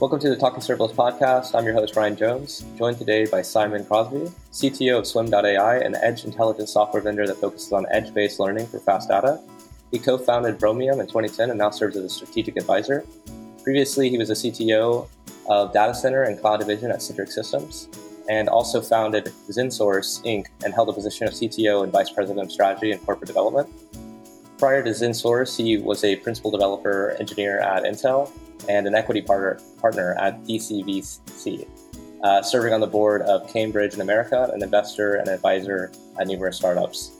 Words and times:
Welcome 0.00 0.18
to 0.20 0.28
the 0.28 0.36
Talking 0.36 0.58
Serverless 0.58 0.92
podcast. 0.92 1.54
I'm 1.54 1.64
your 1.64 1.74
host, 1.74 1.94
Ryan 1.94 2.16
Jones, 2.16 2.64
joined 2.76 2.98
today 2.98 3.26
by 3.26 3.42
Simon 3.42 3.84
Crosby, 3.84 4.28
CTO 4.52 4.98
of 4.98 5.06
Swim.ai, 5.06 5.76
an 5.76 5.94
edge 5.94 6.24
intelligence 6.24 6.72
software 6.72 7.00
vendor 7.00 7.28
that 7.28 7.36
focuses 7.36 7.72
on 7.72 7.86
edge 7.92 8.12
based 8.12 8.40
learning 8.40 8.66
for 8.66 8.80
fast 8.80 9.08
data. 9.08 9.40
He 9.92 10.00
co 10.00 10.18
founded 10.18 10.58
Bromium 10.58 10.98
in 10.98 11.06
2010 11.06 11.50
and 11.50 11.58
now 11.58 11.70
serves 11.70 11.96
as 11.96 12.04
a 12.04 12.08
strategic 12.08 12.56
advisor. 12.56 13.06
Previously, 13.62 14.10
he 14.10 14.18
was 14.18 14.30
a 14.30 14.34
CTO 14.34 15.08
of 15.46 15.72
data 15.72 15.94
center 15.94 16.24
and 16.24 16.40
cloud 16.40 16.58
division 16.58 16.90
at 16.90 16.98
Citrix 16.98 17.28
Systems 17.28 17.88
and 18.28 18.48
also 18.48 18.80
founded 18.80 19.32
XenSource 19.48 20.22
Inc. 20.24 20.46
and 20.64 20.74
held 20.74 20.88
a 20.88 20.92
position 20.92 21.28
of 21.28 21.34
CTO 21.34 21.84
and 21.84 21.92
vice 21.92 22.10
president 22.10 22.44
of 22.44 22.50
strategy 22.52 22.90
and 22.90 23.04
corporate 23.06 23.28
development. 23.28 23.68
Prior 24.58 24.82
to 24.82 24.90
XenSource, 24.90 25.56
he 25.56 25.78
was 25.78 26.04
a 26.04 26.16
principal 26.16 26.50
developer 26.50 27.16
engineer 27.18 27.60
at 27.60 27.82
Intel 27.82 28.30
and 28.68 28.86
an 28.86 28.94
equity 28.94 29.20
partner, 29.20 29.58
partner 29.80 30.14
at 30.20 30.42
DCVC, 30.44 31.66
uh, 32.22 32.40
serving 32.42 32.72
on 32.72 32.80
the 32.80 32.86
board 32.86 33.22
of 33.22 33.52
Cambridge 33.52 33.94
in 33.94 34.00
America, 34.00 34.50
an 34.54 34.62
investor 34.62 35.14
and 35.16 35.28
advisor 35.28 35.92
at 36.18 36.28
numerous 36.28 36.56
startups. 36.56 37.12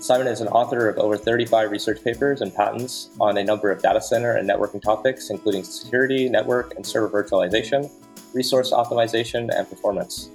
Simon 0.00 0.26
is 0.26 0.40
an 0.40 0.48
author 0.48 0.88
of 0.88 0.98
over 0.98 1.16
35 1.16 1.70
research 1.70 2.02
papers 2.02 2.42
and 2.42 2.54
patents 2.54 3.08
on 3.20 3.38
a 3.38 3.44
number 3.44 3.70
of 3.70 3.80
data 3.80 4.00
center 4.00 4.32
and 4.32 4.48
networking 4.48 4.82
topics, 4.82 5.30
including 5.30 5.64
security, 5.64 6.28
network, 6.28 6.74
and 6.74 6.84
server 6.84 7.22
virtualization, 7.22 7.90
resource 8.34 8.72
optimization, 8.72 9.48
and 9.56 9.70
performance. 9.70 10.28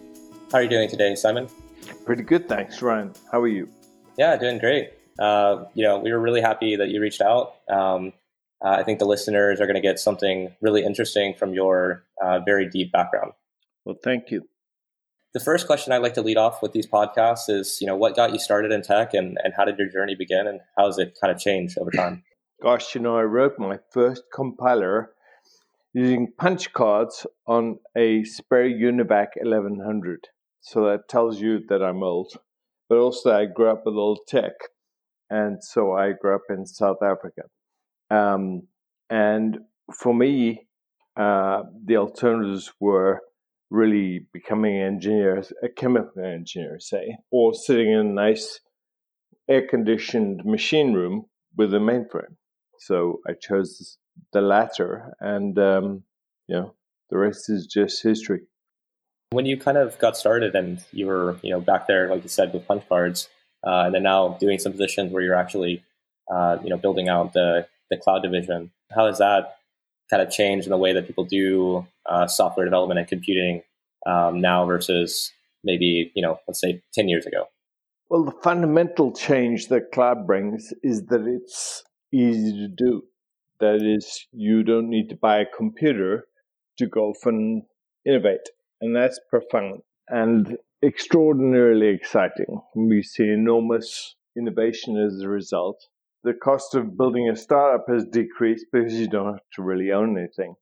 How 0.52 0.60
are 0.60 0.64
you 0.64 0.70
doing 0.70 0.90
today, 0.90 1.14
Simon? 1.14 1.48
Pretty 2.06 2.24
good, 2.24 2.50
thanks, 2.50 2.82
Ryan. 2.82 3.14
How 3.32 3.42
are 3.42 3.48
you? 3.48 3.70
Yeah, 4.18 4.36
doing 4.38 4.58
great. 4.58 4.94
Uh, 5.20 5.66
you 5.74 5.84
know, 5.84 6.00
we 6.00 6.12
were 6.12 6.20
really 6.20 6.42
happy 6.42 6.76
that 6.76 6.90
you 6.90 7.02
reached 7.02 7.22
out. 7.22 7.56
Um, 7.70 8.14
uh, 8.64 8.70
I 8.70 8.84
think 8.84 9.00
the 9.00 9.06
listeners 9.06 9.62
are 9.62 9.66
going 9.66 9.76
to 9.76 9.82
get 9.82 10.00
something 10.00 10.56
really 10.62 10.84
interesting 10.84 11.34
from 11.34 11.54
your 11.54 12.04
uh, 12.22 12.40
very 12.40 12.70
deep 12.70 12.92
background. 12.92 13.34
Well, 13.86 13.98
thank 14.04 14.32
you. 14.32 14.48
The 15.34 15.40
first 15.40 15.68
question 15.68 15.94
I 15.94 15.98
like 15.98 16.16
to 16.16 16.22
lead 16.22 16.38
off 16.38 16.62
with 16.62 16.72
these 16.72 16.88
podcasts 16.88 17.50
is, 17.50 17.78
you 17.80 17.88
know, 17.88 17.96
what 17.96 18.16
got 18.16 18.34
you 18.34 18.40
started 18.40 18.72
in 18.72 18.82
tech 18.82 19.14
and, 19.14 19.38
and 19.44 19.54
how 19.56 19.64
did 19.64 19.78
your 19.78 19.90
journey 19.90 20.16
begin 20.16 20.48
and 20.48 20.60
how 20.78 20.88
has 20.88 20.98
it 20.98 21.18
kind 21.22 21.32
of 21.32 21.40
changed 21.40 21.78
over 21.78 21.92
time? 21.92 22.24
Gosh, 22.64 22.96
you 22.96 23.02
know, 23.02 23.16
I 23.16 23.24
wrote 23.24 23.58
my 23.58 23.80
first 23.92 24.24
compiler 24.34 25.12
using 25.94 26.34
punch 26.38 26.74
cards 26.74 27.26
on 27.48 27.80
a 27.96 28.24
Sperry 28.24 28.74
Univac 28.74 29.28
1100. 29.36 30.28
So 30.62 30.86
that 30.86 31.08
tells 31.08 31.40
you 31.40 31.62
that 31.70 31.82
I'm 31.82 32.04
old. 32.04 32.34
But 32.90 32.98
also, 32.98 33.32
I 33.32 33.46
grew 33.46 33.70
up 33.70 33.86
with 33.86 33.96
old 33.96 34.22
tech. 34.28 34.54
And 35.30 35.64
so 35.64 35.94
I 35.94 36.14
grew 36.14 36.36
up 36.36 36.44
in 36.50 36.66
South 36.66 37.02
Africa. 37.04 37.44
Um, 38.10 38.64
and 39.10 39.60
for 39.94 40.14
me, 40.14 40.68
uh, 41.16 41.64
the 41.86 41.98
alternatives 41.98 42.72
were 42.80 43.22
really 43.70 44.26
becoming 44.34 44.78
engineers, 44.78 45.54
a 45.62 45.70
chemical 45.70 46.24
engineer, 46.24 46.80
say, 46.80 47.18
or 47.32 47.54
sitting 47.54 47.92
in 47.92 48.00
a 48.00 48.04
nice 48.04 48.60
air 49.48 49.68
conditioned 49.68 50.44
machine 50.46 50.94
room 50.94 51.26
with 51.56 51.74
a 51.74 51.78
mainframe. 51.78 52.36
So 52.80 53.20
I 53.28 53.34
chose 53.34 53.98
the 54.32 54.42
latter, 54.42 55.14
and 55.20 55.58
um, 55.60 56.04
you 56.48 56.56
know, 56.56 56.74
the 57.10 57.18
rest 57.18 57.50
is 57.50 57.68
just 57.68 58.02
history. 58.02 58.42
When 59.32 59.46
you 59.46 59.58
kind 59.58 59.78
of 59.78 60.00
got 60.00 60.18
started 60.18 60.56
and 60.56 60.84
you 60.92 61.06
were, 61.06 61.38
you 61.44 61.52
know, 61.52 61.62
back 61.62 61.88
there, 61.88 62.10
like 62.10 62.24
you 62.24 62.30
said, 62.30 62.54
with 62.54 62.68
punch 62.68 62.88
cards, 62.90 63.30
uh, 63.66 63.84
and 63.86 63.96
then 63.96 64.04
now 64.04 64.38
doing 64.40 64.60
some 64.60 64.72
positions 64.72 65.12
where 65.12 65.22
you're 65.22 65.36
actually, 65.36 65.84
uh, 66.32 66.58
you 66.64 66.70
know, 66.70 66.78
building 66.78 67.10
out 67.10 67.34
the 67.34 67.68
the 67.90 67.98
cloud 67.98 68.22
division. 68.22 68.72
How 68.92 69.08
has 69.08 69.18
that 69.18 69.58
kind 70.10 70.22
of 70.22 70.32
changed 70.32 70.66
in 70.66 70.72
the 70.72 70.78
way 70.78 70.94
that 70.94 71.08
people 71.08 71.26
do 71.26 71.86
uh, 72.06 72.28
software 72.28 72.66
development 72.66 73.00
and 73.00 73.08
computing 73.08 73.64
um, 74.06 74.42
now 74.42 74.66
versus 74.66 75.32
maybe 75.64 76.12
you 76.16 76.22
know 76.22 76.40
let's 76.48 76.62
say 76.62 76.82
10 76.94 77.10
years 77.10 77.26
ago? 77.26 77.46
Well 78.10 78.24
the 78.24 78.36
fundamental 78.44 79.12
change 79.12 79.68
that 79.68 79.92
cloud 79.92 80.26
brings 80.26 80.74
is 80.84 81.06
that 81.08 81.28
it's 81.28 81.84
easy 82.14 82.54
to 82.54 82.68
do. 82.68 83.04
That 83.60 83.82
is 83.82 84.26
you 84.32 84.64
don't 84.64 84.90
need 84.90 85.10
to 85.10 85.16
buy 85.16 85.40
a 85.40 85.46
computer 85.46 86.26
to 86.78 86.88
go 86.88 87.14
and 87.26 87.64
innovate 88.06 88.50
and 88.82 88.96
that's 88.96 89.20
profound. 89.30 89.82
And 90.08 90.58
extraordinarily 90.84 91.88
exciting 91.88 92.62
we 92.76 93.02
see 93.02 93.28
enormous 93.28 94.16
innovation 94.38 94.98
as 94.98 95.22
a 95.22 95.28
result 95.28 95.78
the 96.24 96.34
cost 96.34 96.76
of 96.76 96.98
building 96.98 97.30
a 97.30 97.36
startup 97.36 97.86
has 97.88 98.06
decreased 98.06 98.66
because 98.72 98.94
you 98.94 99.08
don't 99.08 99.34
have 99.34 99.50
to 99.54 99.62
really 99.62 99.92
own 99.92 100.18
anything. 100.18 100.56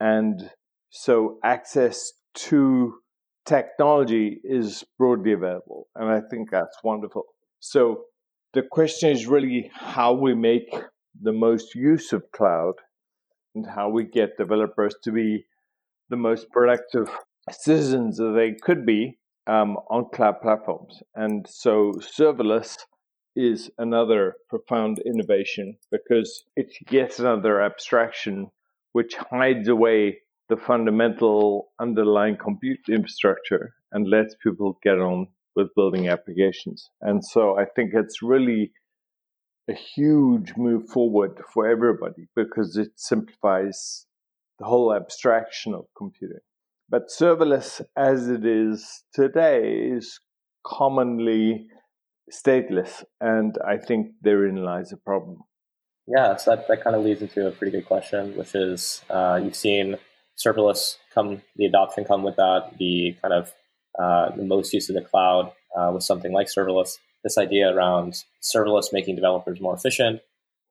And 0.00 0.50
so 0.90 1.38
access 1.42 2.12
to 2.34 2.94
technology 3.44 4.40
is 4.44 4.84
broadly 4.98 5.32
available. 5.32 5.88
And 5.96 6.08
I 6.08 6.20
think 6.30 6.50
that's 6.50 6.78
wonderful. 6.84 7.24
So 7.60 8.04
the 8.52 8.62
question 8.62 9.10
is 9.10 9.26
really 9.26 9.70
how 9.74 10.12
we 10.12 10.34
make 10.34 10.72
the 11.20 11.32
most 11.32 11.74
use 11.74 12.12
of 12.12 12.30
cloud 12.32 12.74
and 13.54 13.66
how 13.66 13.88
we 13.88 14.04
get 14.04 14.36
developers 14.36 14.94
to 15.04 15.12
be 15.12 15.44
the 16.08 16.16
most 16.16 16.50
productive 16.50 17.08
citizens 17.50 18.16
that 18.18 18.34
they 18.36 18.52
could 18.62 18.86
be 18.86 19.18
um, 19.46 19.76
on 19.90 20.08
cloud 20.12 20.40
platforms. 20.40 21.02
And 21.14 21.46
so 21.48 21.92
serverless 22.00 22.78
is 23.36 23.70
another 23.78 24.36
profound 24.48 25.00
innovation 25.04 25.76
because 25.90 26.44
it's 26.56 26.78
yet 26.90 27.18
another 27.18 27.60
abstraction 27.60 28.50
which 28.92 29.16
hides 29.16 29.68
away 29.68 30.18
the 30.48 30.56
fundamental 30.56 31.72
underlying 31.80 32.36
compute 32.36 32.80
infrastructure 32.88 33.74
and 33.92 34.08
lets 34.08 34.36
people 34.42 34.78
get 34.82 34.98
on 35.00 35.26
with 35.56 35.74
building 35.74 36.08
applications. 36.08 36.90
And 37.00 37.24
so 37.24 37.58
I 37.58 37.64
think 37.64 37.92
it's 37.94 38.22
really 38.22 38.72
a 39.68 39.72
huge 39.72 40.54
move 40.56 40.88
forward 40.88 41.40
for 41.52 41.68
everybody 41.68 42.28
because 42.36 42.76
it 42.76 42.92
simplifies 42.96 44.06
the 44.58 44.66
whole 44.66 44.94
abstraction 44.94 45.74
of 45.74 45.86
computing. 45.96 46.38
But 46.94 47.08
serverless 47.08 47.80
as 47.96 48.28
it 48.28 48.46
is 48.46 49.02
today 49.12 49.90
is 49.96 50.20
commonly 50.64 51.66
stateless, 52.32 53.02
and 53.20 53.58
I 53.66 53.78
think 53.78 54.12
therein 54.22 54.62
lies 54.62 54.92
a 54.92 54.96
problem. 54.96 55.38
Yeah, 56.06 56.36
so 56.36 56.54
that, 56.54 56.68
that 56.68 56.84
kind 56.84 56.94
of 56.94 57.02
leads 57.02 57.20
into 57.20 57.48
a 57.48 57.50
pretty 57.50 57.72
good 57.72 57.86
question, 57.88 58.36
which 58.36 58.54
is 58.54 59.02
uh, 59.10 59.40
you've 59.42 59.56
seen 59.56 59.96
serverless 60.38 60.98
come, 61.12 61.42
the 61.56 61.66
adoption 61.66 62.04
come 62.04 62.22
with 62.22 62.36
that, 62.36 62.74
the 62.78 63.16
kind 63.20 63.34
of 63.34 63.52
uh, 63.98 64.30
the 64.36 64.44
most 64.44 64.72
use 64.72 64.88
of 64.88 64.94
the 64.94 65.02
cloud 65.02 65.50
uh, 65.76 65.90
with 65.92 66.04
something 66.04 66.32
like 66.32 66.46
serverless. 66.46 66.98
This 67.24 67.36
idea 67.36 67.74
around 67.74 68.22
serverless 68.40 68.92
making 68.92 69.16
developers 69.16 69.60
more 69.60 69.74
efficient 69.74 70.20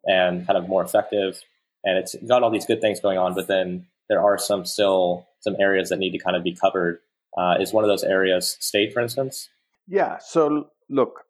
and 0.05 0.47
kind 0.47 0.57
of 0.57 0.69
more 0.69 0.85
effective, 0.85 1.41
and 1.83 1.97
it's 1.97 2.15
got 2.25 2.43
all 2.43 2.49
these 2.49 2.65
good 2.65 2.79
things 2.79 3.01
going 3.01 3.17
on, 3.17 3.35
but 3.35 3.49
then 3.49 3.87
there 4.13 4.23
are 4.23 4.37
some 4.37 4.63
still 4.63 5.27
some 5.39 5.55
areas 5.59 5.89
that 5.89 5.97
need 5.97 6.11
to 6.11 6.19
kind 6.19 6.37
of 6.37 6.43
be 6.43 6.55
covered. 6.55 6.99
Uh, 7.35 7.55
is 7.59 7.73
one 7.73 7.83
of 7.83 7.89
those 7.89 8.03
areas 8.03 8.57
state, 8.59 8.93
for 8.93 9.01
instance? 9.01 9.49
Yeah. 9.87 10.19
So 10.19 10.67
look, 10.87 11.21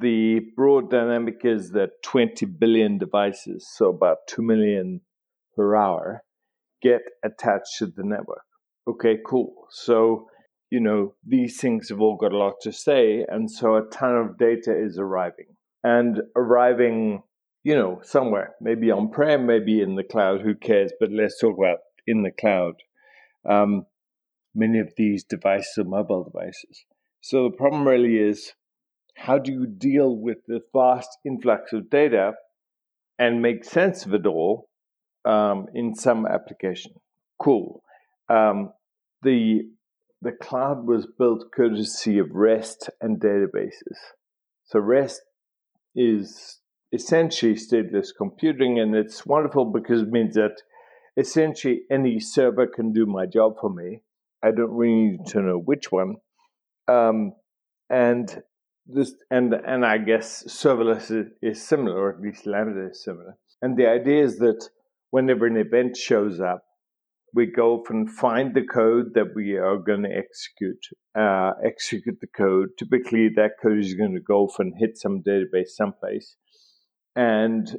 the 0.00 0.40
broad 0.56 0.90
dynamic 0.90 1.42
is 1.44 1.70
that 1.70 2.02
20 2.02 2.46
billion 2.46 2.98
devices, 2.98 3.68
so 3.76 3.90
about 3.90 4.18
2 4.28 4.42
million 4.42 5.02
per 5.54 5.76
hour, 5.76 6.24
get 6.82 7.02
attached 7.24 7.78
to 7.78 7.86
the 7.86 8.02
network. 8.02 8.42
Okay, 8.88 9.18
cool. 9.24 9.54
So, 9.70 10.26
you 10.70 10.80
know, 10.80 11.14
these 11.24 11.60
things 11.60 11.88
have 11.90 12.00
all 12.00 12.16
got 12.16 12.32
a 12.32 12.36
lot 12.36 12.54
to 12.62 12.72
say. 12.72 13.24
And 13.28 13.48
so 13.48 13.76
a 13.76 13.88
ton 13.90 14.16
of 14.16 14.36
data 14.36 14.76
is 14.76 14.98
arriving 14.98 15.56
and 15.84 16.22
arriving, 16.34 17.22
you 17.62 17.76
know, 17.76 18.00
somewhere, 18.02 18.56
maybe 18.60 18.90
on 18.90 19.10
prem, 19.10 19.46
maybe 19.46 19.80
in 19.80 19.94
the 19.94 20.04
cloud, 20.04 20.42
who 20.42 20.56
cares? 20.56 20.92
But 20.98 21.10
let's 21.12 21.40
talk 21.40 21.56
about 21.56 21.78
in 22.06 22.22
the 22.22 22.30
cloud. 22.30 22.74
Um, 23.48 23.86
many 24.54 24.78
of 24.78 24.92
these 24.96 25.24
devices 25.24 25.78
are 25.78 25.84
mobile 25.84 26.24
devices. 26.24 26.84
So 27.20 27.44
the 27.44 27.56
problem 27.56 27.86
really 27.86 28.16
is 28.16 28.52
how 29.16 29.38
do 29.38 29.52
you 29.52 29.66
deal 29.66 30.16
with 30.16 30.38
the 30.46 30.60
vast 30.72 31.08
influx 31.24 31.72
of 31.72 31.90
data 31.90 32.32
and 33.18 33.40
make 33.40 33.64
sense 33.64 34.04
of 34.04 34.14
it 34.14 34.26
all 34.26 34.68
um, 35.24 35.66
in 35.74 35.94
some 35.94 36.26
application? 36.26 36.92
Cool. 37.38 37.82
Um, 38.28 38.72
the 39.22 39.62
the 40.22 40.32
cloud 40.32 40.86
was 40.86 41.06
built 41.18 41.52
courtesy 41.54 42.18
of 42.18 42.30
REST 42.32 42.90
and 43.00 43.20
databases. 43.20 43.98
So 44.64 44.80
REST 44.80 45.20
is 45.94 46.58
essentially 46.92 47.54
stateless 47.54 48.08
computing, 48.16 48.80
and 48.80 48.94
it's 48.94 49.26
wonderful 49.26 49.66
because 49.66 50.02
it 50.02 50.08
means 50.08 50.34
that 50.34 50.62
essentially 51.16 51.82
any 51.90 52.20
server 52.20 52.66
can 52.66 52.92
do 52.92 53.06
my 53.06 53.26
job 53.26 53.54
for 53.60 53.70
me. 53.70 54.02
I 54.42 54.50
don't 54.50 54.70
really 54.70 55.16
need 55.16 55.26
to 55.28 55.42
know 55.42 55.58
which 55.58 55.90
one. 55.90 56.16
Um, 56.88 57.32
and 57.88 58.42
this 58.86 59.14
and 59.30 59.52
and 59.52 59.84
I 59.84 59.98
guess 59.98 60.44
serverless 60.44 61.10
is, 61.10 61.26
is, 61.42 61.66
similar, 61.66 61.98
or 61.98 62.10
at 62.14 62.20
least 62.20 62.46
Lambda 62.46 62.90
is 62.90 63.02
similar. 63.02 63.36
And 63.62 63.76
the 63.76 63.88
idea 63.88 64.22
is 64.22 64.38
that 64.38 64.68
whenever 65.10 65.46
an 65.46 65.56
event 65.56 65.96
shows 65.96 66.40
up, 66.40 66.62
we 67.34 67.46
go 67.46 67.82
and 67.88 68.10
find 68.10 68.54
the 68.54 68.62
code 68.62 69.14
that 69.14 69.34
we 69.34 69.56
are 69.56 69.78
going 69.78 70.02
to 70.02 70.10
execute. 70.10 70.84
Uh, 71.18 71.52
execute 71.64 72.18
the 72.20 72.26
code. 72.26 72.68
Typically, 72.78 73.28
that 73.34 73.52
code 73.62 73.78
is 73.78 73.94
going 73.94 74.14
to 74.14 74.20
go 74.20 74.48
and 74.58 74.74
hit 74.78 74.96
some 74.98 75.22
database 75.22 75.68
someplace 75.68 76.36
and 77.16 77.78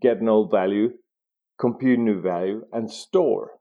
get 0.00 0.20
an 0.20 0.28
old 0.28 0.50
value, 0.50 0.90
compute 1.60 1.98
new 1.98 2.20
value, 2.20 2.64
and 2.72 2.90
store. 2.90 3.52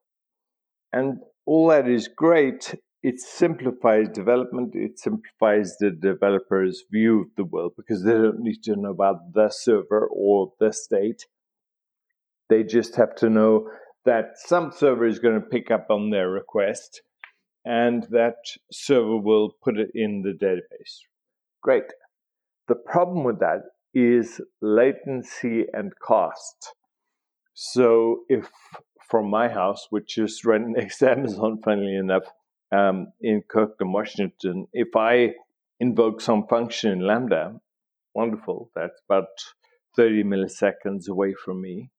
And 0.94 1.20
all 1.46 1.68
that 1.68 1.88
is 1.88 2.08
great. 2.08 2.76
It 3.04 3.20
simplifies 3.20 4.08
development. 4.10 4.74
It 4.74 4.98
simplifies 4.98 5.78
the 5.78 5.92
developer's 5.92 6.84
view 6.92 7.22
of 7.22 7.28
the 7.38 7.44
world 7.44 7.74
because 7.78 8.04
they 8.04 8.14
don't 8.14 8.40
need 8.40 8.64
to 8.64 8.76
know 8.76 8.92
about 8.92 9.34
the 9.34 9.50
server 9.50 10.08
or 10.12 10.54
the 10.60 10.72
state. 10.72 11.26
They 12.50 12.64
just 12.64 12.96
have 12.96 13.16
to 13.16 13.30
know 13.30 13.70
that 14.06 14.32
some 14.36 14.72
server 14.72 15.06
is 15.06 15.20
going 15.20 15.36
to 15.36 15.48
pick 15.48 15.70
up 15.70 15.88
on 15.90 16.10
their 16.10 16.30
request 16.30 17.02
and 17.66 18.08
that 18.10 18.38
server 18.72 19.18
will 19.18 19.52
put 19.64 19.78
it 19.78 19.92
in 19.94 20.24
the 20.24 20.34
database. 20.34 21.00
Great. 21.62 21.84
The 22.68 22.76
problem 22.76 23.24
with 23.24 23.40
that 23.40 23.64
is 23.94 24.42
latency 24.62 25.66
and 25.74 25.92
cost. 26.02 26.74
So, 27.62 28.24
if 28.30 28.50
from 29.10 29.30
my 29.30 29.50
house, 29.50 29.88
which 29.90 30.18
is 30.18 30.46
right 30.46 30.62
next 30.66 31.00
to 31.00 31.12
Amazon, 31.12 31.60
funnily 31.62 31.98
enough, 31.98 32.24
um, 32.72 33.12
in 33.20 33.42
Kirkland, 33.42 33.94
Washington, 33.94 34.68
if 34.72 34.96
I 34.96 35.34
invoke 35.78 36.22
some 36.22 36.48
function 36.48 36.90
in 36.94 37.06
Lambda, 37.06 37.60
wonderful, 38.14 38.72
that's 38.74 39.02
about 39.10 39.28
30 39.98 40.24
milliseconds 40.24 41.10
away 41.10 41.34
from 41.34 41.62
me. 41.62 41.90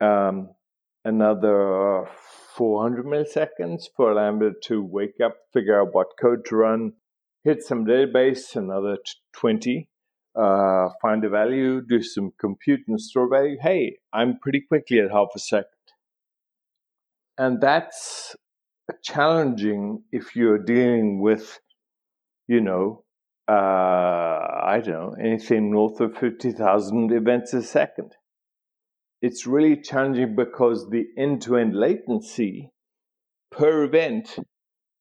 Um, 0.00 0.50
another 1.04 2.06
400 2.54 3.04
milliseconds 3.04 3.86
for 3.96 4.14
Lambda 4.14 4.52
to 4.66 4.80
wake 4.80 5.20
up, 5.20 5.38
figure 5.52 5.80
out 5.80 5.92
what 5.92 6.18
code 6.22 6.44
to 6.44 6.56
run, 6.56 6.92
hit 7.42 7.64
some 7.64 7.84
database, 7.84 8.54
another 8.54 8.98
20, 9.32 9.88
uh, 10.36 10.88
find 11.00 11.24
a 11.24 11.28
value, 11.28 11.80
do 11.80 12.02
some 12.02 12.32
compute 12.40 12.80
and 12.88 13.00
store 13.00 13.28
value. 13.28 13.56
Hey, 13.60 13.98
I'm 14.12 14.38
pretty 14.40 14.60
quickly 14.60 15.00
at 15.00 15.10
half 15.10 15.28
a 15.34 15.38
second. 15.38 15.68
And 17.36 17.60
that's 17.60 18.36
challenging 19.02 20.02
if 20.12 20.36
you're 20.36 20.58
dealing 20.58 21.20
with, 21.20 21.58
you 22.46 22.60
know, 22.60 23.04
uh, 23.48 23.52
I 23.52 24.80
don't 24.84 24.94
know, 24.94 25.16
anything 25.20 25.70
north 25.70 26.00
of 26.00 26.16
50,000 26.16 27.12
events 27.12 27.52
a 27.52 27.62
second 27.62 28.14
it's 29.24 29.46
really 29.46 29.80
challenging 29.80 30.36
because 30.36 30.90
the 30.90 31.06
end 31.16 31.40
to 31.40 31.56
end 31.56 31.74
latency 31.74 32.70
per 33.50 33.84
event 33.84 34.36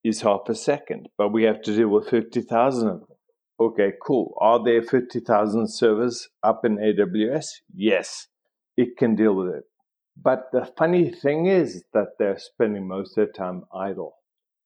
is 0.02 0.22
half 0.22 0.48
a 0.48 0.56
second, 0.56 1.10
but 1.18 1.34
we 1.34 1.44
have 1.44 1.62
to 1.64 1.76
deal 1.76 1.90
with 1.90 2.08
50,000 2.08 2.88
of 2.88 3.00
them. 3.02 3.13
Okay, 3.60 3.94
cool. 4.02 4.36
Are 4.40 4.64
there 4.64 4.82
50,000 4.82 5.68
servers 5.68 6.30
up 6.42 6.66
in 6.66 6.78
AWS? 6.78 7.46
Yes, 7.74 8.28
it 8.76 8.98
can 8.98 9.16
deal 9.16 9.36
with 9.36 9.54
it. 9.54 9.64
But 10.22 10.50
the 10.52 10.70
funny 10.78 11.10
thing 11.10 11.48
is 11.48 11.84
that 11.94 12.18
they're 12.20 12.38
spending 12.38 12.88
most 12.88 13.12
of 13.12 13.16
their 13.16 13.32
time 13.32 13.64
idle. 13.74 14.16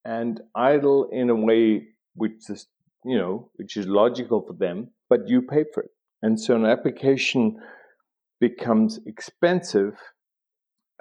And 0.04 0.42
idle 0.56 1.10
in 1.12 1.30
a 1.30 1.36
way 1.36 1.88
which 2.16 2.50
is, 2.50 2.68
you 3.06 3.18
know, 3.18 3.52
which 3.56 3.78
is 3.78 3.88
logical 3.88 4.42
for 4.42 4.54
them, 4.54 4.92
but 5.10 5.28
you 5.28 5.42
pay 5.42 5.66
for 5.74 5.84
it. 5.84 5.92
And 6.22 6.40
so 6.40 6.56
an 6.56 6.66
application 6.66 7.60
becomes 8.40 9.00
expensive 9.06 9.94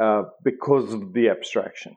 uh, 0.01 0.25
because 0.45 0.93
of 0.93 1.13
the 1.13 1.29
abstraction. 1.29 1.97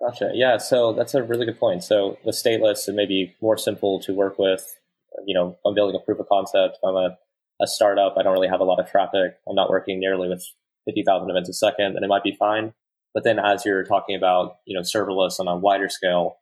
Gotcha. 0.00 0.30
Yeah. 0.34 0.58
So 0.58 0.92
that's 0.92 1.14
a 1.14 1.22
really 1.22 1.46
good 1.46 1.58
point. 1.58 1.82
So 1.82 2.18
the 2.24 2.30
stateless, 2.30 2.88
it 2.88 2.94
may 2.94 3.06
be 3.06 3.34
more 3.40 3.58
simple 3.58 4.00
to 4.00 4.14
work 4.14 4.38
with. 4.38 4.77
You 5.26 5.34
know, 5.34 5.58
I'm 5.64 5.74
building 5.74 5.96
a 5.96 6.04
proof 6.04 6.18
of 6.20 6.28
concept. 6.28 6.78
I'm 6.84 6.94
a, 6.94 7.16
a 7.60 7.66
startup. 7.66 8.14
I 8.16 8.22
don't 8.22 8.32
really 8.32 8.48
have 8.48 8.60
a 8.60 8.64
lot 8.64 8.80
of 8.80 8.90
traffic. 8.90 9.36
I'm 9.48 9.54
not 9.54 9.70
working 9.70 9.98
nearly 9.98 10.28
with 10.28 10.44
50,000 10.86 11.30
events 11.30 11.48
a 11.48 11.54
second, 11.54 11.96
and 11.96 12.04
it 12.04 12.08
might 12.08 12.22
be 12.22 12.36
fine. 12.38 12.72
But 13.14 13.24
then 13.24 13.38
as 13.38 13.64
you're 13.64 13.84
talking 13.84 14.16
about, 14.16 14.56
you 14.66 14.74
know, 14.74 14.82
serverless 14.82 15.40
on 15.40 15.48
a 15.48 15.56
wider 15.56 15.88
scale, 15.88 16.36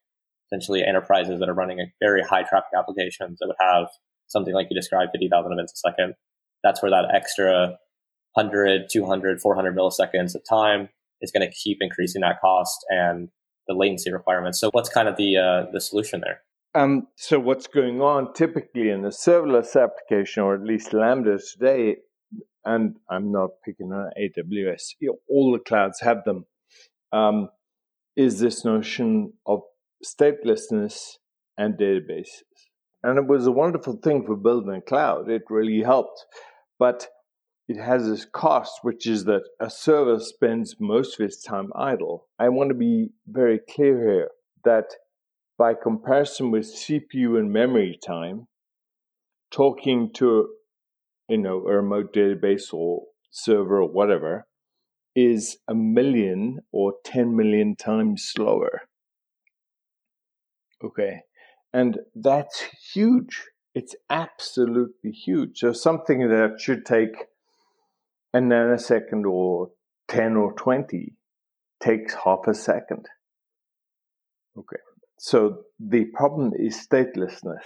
essentially 0.49 0.85
enterprises 0.85 1.41
that 1.41 1.49
are 1.49 1.55
running 1.55 1.81
a 1.81 1.93
very 2.01 2.23
high 2.23 2.43
traffic 2.43 2.71
applications 2.77 3.39
that 3.39 3.47
would 3.47 3.57
have 3.61 3.89
something 4.29 4.55
like 4.55 4.69
you 4.71 4.77
described, 4.77 5.13
50,000 5.13 5.53
events 5.53 5.73
a 5.73 5.77
second, 5.77 6.15
that's 6.63 6.83
where 6.83 6.91
that 6.91 7.15
extra 7.15 7.79
100, 8.35 8.89
200, 8.91 9.41
400 9.41 9.77
milliseconds 9.77 10.35
of 10.35 10.43
time 10.49 10.89
is 11.21 11.33
going 11.33 11.49
to 11.49 11.55
keep 11.55 11.79
increasing 11.81 12.21
that 12.21 12.41
cost 12.41 12.85
and 12.91 13.29
the 13.67 13.75
latency 13.75 14.13
requirements. 14.13 14.61
So 14.61 14.71
what's 14.73 14.89
kind 14.89 15.09
of 15.09 15.17
the 15.17 15.37
uh, 15.37 15.71
the 15.73 15.81
solution 15.81 16.21
there? 16.21 16.43
Um, 16.77 17.07
so 17.17 17.41
what's 17.41 17.69
going 17.69 18.03
on 18.03 18.35
typically 18.35 18.91
in 18.91 19.03
a 19.07 19.09
serverless 19.09 19.83
application, 19.83 20.43
or 20.43 20.55
at 20.55 20.63
least 20.63 20.93
Lambda 20.93 21.39
today, 21.39 21.97
and 22.67 22.97
I'm 23.09 23.33
not 23.33 23.53
picking 23.65 23.93
on 23.95 24.11
AWS, 24.21 24.97
all 25.27 25.53
the 25.53 25.59
clouds 25.59 26.01
have 26.01 26.25
them, 26.25 26.45
um, 27.15 27.49
is 28.15 28.41
this 28.41 28.63
notion 28.63 29.33
of 29.47 29.63
statelessness 30.05 31.13
and 31.57 31.79
databases. 31.79 32.43
And 33.03 33.17
it 33.17 33.27
was 33.27 33.47
a 33.47 33.53
wonderful 33.53 33.99
thing 34.05 34.27
for 34.27 34.37
building 34.37 34.75
a 34.75 34.83
cloud. 34.83 35.31
It 35.31 35.45
really 35.49 35.81
helped. 35.81 36.27
But 36.79 37.09
it 37.69 37.81
has 37.81 38.07
this 38.07 38.27
cost, 38.27 38.81
which 38.83 39.07
is 39.07 39.25
that 39.25 39.45
a 39.61 39.71
server 39.71 40.21
spends 40.21 40.77
most 40.79 41.19
of 41.19 41.25
its 41.25 41.43
time 41.43 41.73
idle. 41.75 42.27
I 42.39 42.51
want 42.51 42.69
to 42.69 42.75
be 42.75 43.13
very 43.27 43.61
clear 43.67 43.99
here 43.99 44.29
that 44.65 44.91
by 45.59 45.75
comparison 45.75 46.51
with 46.51 46.65
CPU 46.65 47.39
and 47.39 47.53
memory 47.53 47.99
time, 48.05 48.47
talking 49.51 50.11
to 50.15 50.49
you 51.29 51.39
know 51.39 51.67
a 51.67 51.77
remote 51.77 52.13
database 52.13 52.73
or 52.73 53.05
server 53.31 53.83
or 53.83 53.89
whatever 53.89 54.47
is 55.17 55.57
a 55.67 55.75
million 55.75 56.59
or 56.71 56.95
10 57.05 57.35
million 57.35 57.75
times 57.75 58.23
slower. 58.23 58.83
Okay. 60.85 61.21
And 61.73 61.99
that's 62.15 62.63
huge. 62.93 63.45
It's 63.75 63.97
absolutely 64.11 65.11
huge. 65.11 65.59
So 65.59 65.73
something 65.73 66.21
that 66.29 66.61
should 66.61 66.85
take 66.85 67.17
a 68.35 68.39
nanosecond 68.39 69.25
or 69.25 69.71
10 70.09 70.37
or 70.37 70.53
20 70.53 71.15
takes 71.83 72.15
half 72.25 72.47
a 72.47 72.55
second. 72.55 73.07
Okay. 74.59 74.77
So 75.19 75.63
the 75.79 76.07
problem 76.15 76.53
is 76.59 76.87
statelessness. 76.87 77.65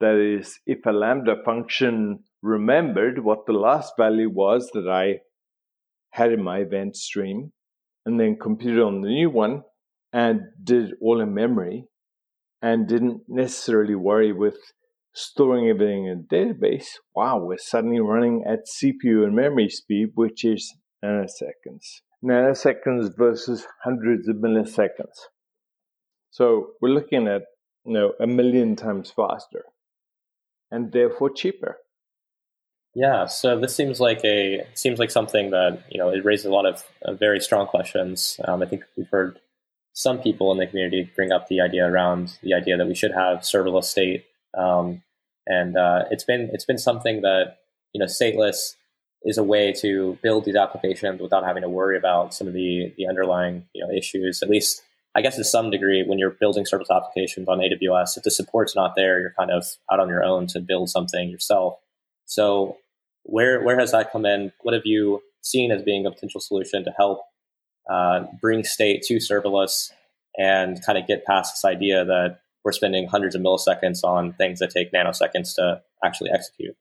That 0.00 0.16
is, 0.16 0.58
if 0.66 0.84
a 0.86 0.90
lambda 0.90 1.36
function 1.44 2.24
remembered 2.42 3.22
what 3.22 3.46
the 3.46 3.52
last 3.52 3.94
value 3.98 4.30
was 4.30 4.70
that 4.74 4.88
I 4.88 5.20
had 6.10 6.32
in 6.32 6.42
my 6.42 6.58
event 6.58 6.96
stream, 6.96 7.52
and 8.06 8.20
then 8.20 8.36
computed 8.40 8.82
on 8.82 9.00
the 9.00 9.08
new 9.08 9.30
one 9.30 9.62
and 10.12 10.42
did 10.62 10.92
all 11.00 11.20
in 11.20 11.34
memory, 11.34 11.86
and 12.60 12.88
didn't 12.88 13.22
necessarily 13.28 13.94
worry 13.94 14.32
with 14.32 14.56
storing 15.12 15.68
everything 15.68 16.06
in 16.06 16.26
a 16.30 16.34
database, 16.34 16.86
wow, 17.14 17.38
we're 17.38 17.58
suddenly 17.58 18.00
running 18.00 18.44
at 18.46 18.66
CPU 18.66 19.24
and 19.24 19.34
memory 19.34 19.68
speed, 19.68 20.08
which 20.14 20.44
is 20.44 20.74
nanoseconds. 21.04 22.00
Nanoseconds 22.24 23.16
versus 23.16 23.66
hundreds 23.84 24.28
of 24.28 24.36
milliseconds. 24.36 25.28
So 26.34 26.70
we're 26.80 26.96
looking 26.98 27.28
at 27.28 27.42
you 27.84 27.92
know 27.92 28.14
a 28.18 28.26
million 28.26 28.74
times 28.74 29.12
faster 29.14 29.64
and 30.68 30.90
therefore 30.90 31.30
cheaper. 31.30 31.78
Yeah, 32.96 33.26
so 33.26 33.58
this 33.60 33.74
seems 33.76 34.00
like 34.00 34.24
a 34.24 34.66
seems 34.74 34.98
like 34.98 35.12
something 35.12 35.50
that 35.50 35.84
you 35.90 35.98
know 35.98 36.08
it 36.08 36.24
raises 36.24 36.46
a 36.46 36.50
lot 36.50 36.66
of 36.66 36.82
uh, 37.04 37.12
very 37.14 37.38
strong 37.38 37.68
questions. 37.68 38.40
Um, 38.44 38.62
I 38.62 38.66
think 38.66 38.82
we've 38.96 39.08
heard 39.08 39.38
some 39.92 40.18
people 40.18 40.50
in 40.50 40.58
the 40.58 40.66
community 40.66 41.08
bring 41.14 41.30
up 41.30 41.46
the 41.46 41.60
idea 41.60 41.86
around 41.86 42.36
the 42.42 42.54
idea 42.54 42.76
that 42.76 42.88
we 42.88 42.96
should 42.96 43.12
have 43.12 43.38
serverless 43.42 43.84
state 43.84 44.24
um, 44.56 45.02
and 45.46 45.76
uh, 45.76 46.04
it's 46.10 46.24
been 46.24 46.50
it's 46.52 46.64
been 46.64 46.78
something 46.78 47.20
that 47.20 47.58
you 47.92 48.00
know 48.00 48.06
stateless 48.06 48.74
is 49.22 49.38
a 49.38 49.44
way 49.44 49.72
to 49.72 50.18
build 50.20 50.44
these 50.44 50.56
applications 50.56 51.20
without 51.20 51.44
having 51.44 51.62
to 51.62 51.68
worry 51.68 51.96
about 51.96 52.34
some 52.34 52.48
of 52.48 52.54
the 52.54 52.92
the 52.96 53.06
underlying 53.06 53.66
you 53.72 53.84
know 53.84 53.92
issues. 53.92 54.42
At 54.42 54.50
least 54.50 54.82
I 55.16 55.22
guess 55.22 55.36
to 55.36 55.44
some 55.44 55.70
degree, 55.70 56.02
when 56.06 56.18
you're 56.18 56.36
building 56.40 56.66
service 56.66 56.90
applications 56.90 57.48
on 57.48 57.58
AWS, 57.58 58.16
if 58.16 58.24
the 58.24 58.30
support's 58.30 58.74
not 58.74 58.94
there, 58.96 59.20
you're 59.20 59.34
kind 59.38 59.50
of 59.50 59.64
out 59.90 60.00
on 60.00 60.08
your 60.08 60.24
own 60.24 60.46
to 60.48 60.60
build 60.60 60.90
something 60.90 61.28
yourself. 61.28 61.78
So 62.26 62.78
where 63.22 63.62
where 63.62 63.78
has 63.78 63.92
that 63.92 64.10
come 64.12 64.26
in? 64.26 64.52
What 64.62 64.74
have 64.74 64.86
you 64.86 65.22
seen 65.42 65.70
as 65.70 65.82
being 65.82 66.06
a 66.06 66.10
potential 66.10 66.40
solution 66.40 66.84
to 66.84 66.90
help 66.96 67.22
uh, 67.90 68.24
bring 68.40 68.64
state 68.64 69.02
to 69.02 69.16
serverless 69.16 69.90
and 70.36 70.84
kind 70.84 70.98
of 70.98 71.06
get 71.06 71.24
past 71.24 71.54
this 71.54 71.64
idea 71.64 72.04
that 72.04 72.40
we're 72.64 72.72
spending 72.72 73.06
hundreds 73.06 73.34
of 73.34 73.42
milliseconds 73.42 74.02
on 74.02 74.32
things 74.32 74.58
that 74.58 74.70
take 74.70 74.92
nanoseconds 74.92 75.54
to 75.56 75.82
actually 76.04 76.30
execute. 76.30 76.74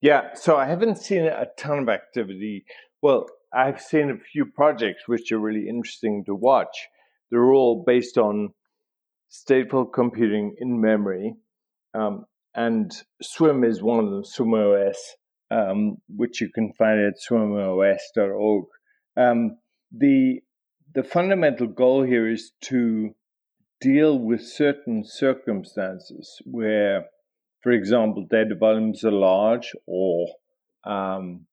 Yeah, 0.00 0.34
so 0.34 0.56
I 0.56 0.66
haven't 0.66 0.98
seen 0.98 1.26
a 1.26 1.46
ton 1.56 1.80
of 1.80 1.88
activity. 1.88 2.64
Well, 3.02 3.26
I've 3.52 3.80
seen 3.80 4.10
a 4.10 4.16
few 4.16 4.46
projects 4.46 5.06
which 5.06 5.30
are 5.32 5.38
really 5.38 5.68
interesting 5.68 6.24
to 6.24 6.34
watch. 6.34 6.88
They're 7.30 7.52
all 7.52 7.84
based 7.86 8.18
on 8.18 8.50
stateful 9.30 9.92
computing 9.92 10.56
in 10.58 10.80
memory. 10.80 11.34
Um, 11.94 12.24
and 12.54 12.90
Swim 13.22 13.64
is 13.64 13.82
one 13.82 14.04
of 14.04 14.10
them, 14.10 14.22
SwimOS, 14.22 14.96
um, 15.50 15.98
which 16.08 16.40
you 16.40 16.50
can 16.52 16.72
find 16.78 17.00
at 17.00 17.14
swimos.org. 17.20 18.64
Um, 19.16 19.58
the 19.92 20.40
the 20.94 21.02
fundamental 21.02 21.66
goal 21.66 22.02
here 22.02 22.28
is 22.28 22.52
to 22.62 23.14
deal 23.80 24.18
with 24.18 24.42
certain 24.42 25.04
circumstances 25.04 26.40
where, 26.44 27.04
for 27.62 27.72
example, 27.72 28.26
data 28.28 28.54
volumes 28.58 29.04
are 29.04 29.12
large 29.12 29.72
or 29.86 30.28
um, 30.84 31.46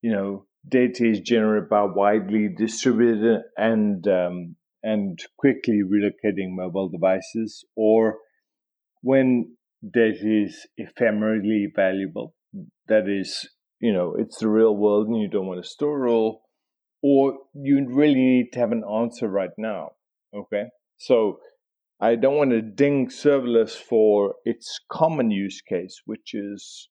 you 0.00 0.12
know 0.12 0.46
data 0.68 1.08
is 1.08 1.20
generated 1.20 1.68
by 1.68 1.82
widely 1.82 2.48
distributed 2.48 3.42
and 3.56 4.06
um, 4.06 4.56
and 4.82 5.18
quickly 5.38 5.80
relocating 5.82 6.50
mobile 6.50 6.88
devices, 6.88 7.64
or 7.76 8.18
when 9.02 9.56
data 9.82 10.44
is 10.44 10.66
ephemerally 10.80 11.66
valuable, 11.74 12.34
that 12.88 13.08
is, 13.08 13.48
you 13.80 13.92
know, 13.92 14.14
it's 14.18 14.38
the 14.38 14.48
real 14.48 14.76
world 14.76 15.08
and 15.08 15.20
you 15.20 15.28
don't 15.28 15.46
want 15.46 15.62
to 15.62 15.68
store 15.68 16.06
it 16.06 16.10
all, 16.10 16.42
or 17.02 17.38
you 17.54 17.86
really 17.88 18.14
need 18.14 18.52
to 18.52 18.60
have 18.60 18.72
an 18.72 18.84
answer 18.84 19.28
right 19.28 19.50
now. 19.58 19.90
Okay, 20.34 20.64
so 20.96 21.38
I 22.00 22.14
don't 22.16 22.36
want 22.36 22.50
to 22.50 22.62
ding 22.62 23.08
serverless 23.08 23.76
for 23.76 24.34
its 24.44 24.80
common 24.90 25.30
use 25.30 25.60
case, 25.60 26.00
which 26.04 26.34
is, 26.34 26.88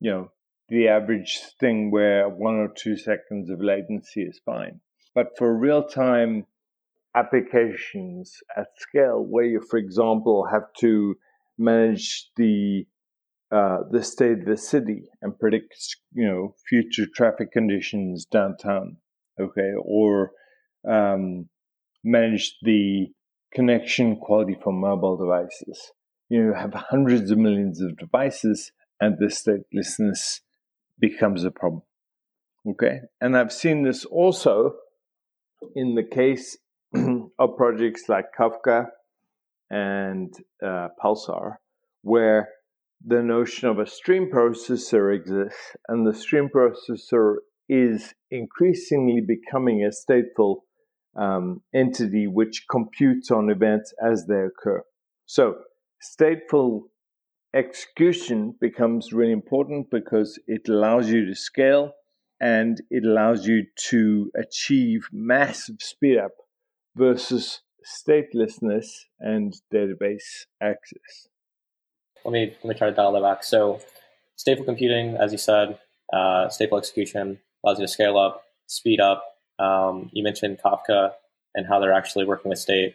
you 0.00 0.10
know, 0.10 0.28
the 0.68 0.88
average 0.88 1.40
thing 1.60 1.90
where 1.90 2.28
one 2.28 2.56
or 2.56 2.68
two 2.74 2.96
seconds 2.96 3.50
of 3.50 3.60
latency 3.60 4.22
is 4.22 4.40
fine. 4.44 4.80
But 5.14 5.28
for 5.38 5.56
real 5.56 5.86
time 5.86 6.46
applications 7.16 8.36
at 8.56 8.66
scale, 8.76 9.24
where 9.24 9.44
you, 9.44 9.60
for 9.60 9.78
example, 9.78 10.46
have 10.50 10.72
to 10.80 11.16
manage 11.58 12.30
the 12.36 12.86
uh, 13.50 13.78
the 13.92 14.02
state 14.02 14.40
of 14.40 14.44
the 14.44 14.56
city 14.56 15.04
and 15.22 15.38
predict, 15.38 15.76
you 16.12 16.26
know, 16.26 16.54
future 16.68 17.06
traffic 17.14 17.52
conditions 17.52 18.26
downtown, 18.26 18.96
okay, 19.40 19.72
or 19.80 20.32
um, 20.88 21.48
manage 22.02 22.56
the 22.62 23.06
connection 23.54 24.16
quality 24.16 24.56
for 24.62 24.72
mobile 24.72 25.16
devices. 25.16 25.92
You 26.28 26.40
know, 26.40 26.48
you 26.48 26.54
have 26.54 26.74
hundreds 26.74 27.30
of 27.30 27.38
millions 27.38 27.80
of 27.80 27.96
devices, 27.96 28.72
and 29.00 29.16
the 29.18 29.26
statelessness 29.26 30.40
becomes 30.98 31.44
a 31.44 31.52
problem. 31.52 31.82
Okay, 32.68 32.98
and 33.20 33.36
I've 33.36 33.52
seen 33.52 33.84
this 33.84 34.04
also 34.04 34.74
in 35.74 35.94
the 35.94 36.02
case 36.02 36.58
of 37.38 37.56
projects 37.56 38.08
like 38.08 38.26
Kafka 38.38 38.86
and 39.70 40.32
uh, 40.64 40.88
Pulsar, 41.02 41.56
where 42.02 42.48
the 43.04 43.22
notion 43.22 43.68
of 43.68 43.78
a 43.78 43.86
stream 43.86 44.30
processor 44.32 45.14
exists, 45.14 45.76
and 45.88 46.06
the 46.06 46.14
stream 46.14 46.48
processor 46.54 47.36
is 47.68 48.14
increasingly 48.30 49.20
becoming 49.20 49.84
a 49.84 49.90
stateful 49.90 50.56
um, 51.16 51.62
entity 51.74 52.26
which 52.26 52.64
computes 52.70 53.30
on 53.30 53.50
events 53.50 53.92
as 54.04 54.26
they 54.26 54.40
occur. 54.40 54.82
So, 55.26 55.56
stateful 56.00 56.82
execution 57.54 58.54
becomes 58.60 59.12
really 59.12 59.32
important 59.32 59.90
because 59.90 60.38
it 60.46 60.68
allows 60.68 61.08
you 61.08 61.24
to 61.26 61.34
scale 61.34 61.92
and 62.38 62.80
it 62.90 63.04
allows 63.04 63.46
you 63.46 63.64
to 63.88 64.30
achieve 64.36 65.08
massive 65.10 65.76
speed 65.80 66.18
up 66.18 66.32
versus 66.96 67.60
statelessness 67.84 68.86
and 69.20 69.54
database 69.72 70.46
access. 70.60 71.28
Let 72.24 72.32
me 72.32 72.56
let 72.64 72.68
me 72.70 72.74
try 72.74 72.90
to 72.90 72.96
dial 72.96 73.12
that 73.12 73.22
back. 73.22 73.44
So, 73.44 73.80
stateful 74.36 74.64
computing, 74.64 75.16
as 75.16 75.30
you 75.30 75.38
said, 75.38 75.78
uh, 76.12 76.48
stateful 76.48 76.78
execution 76.78 77.38
allows 77.64 77.78
you 77.78 77.84
to 77.86 77.92
scale 77.92 78.18
up, 78.18 78.42
speed 78.66 79.00
up. 79.00 79.24
Um, 79.58 80.10
you 80.12 80.24
mentioned 80.24 80.58
Kafka 80.64 81.12
and 81.54 81.66
how 81.66 81.80
they're 81.80 81.92
actually 81.92 82.24
working 82.24 82.50
with 82.50 82.58
state. 82.58 82.94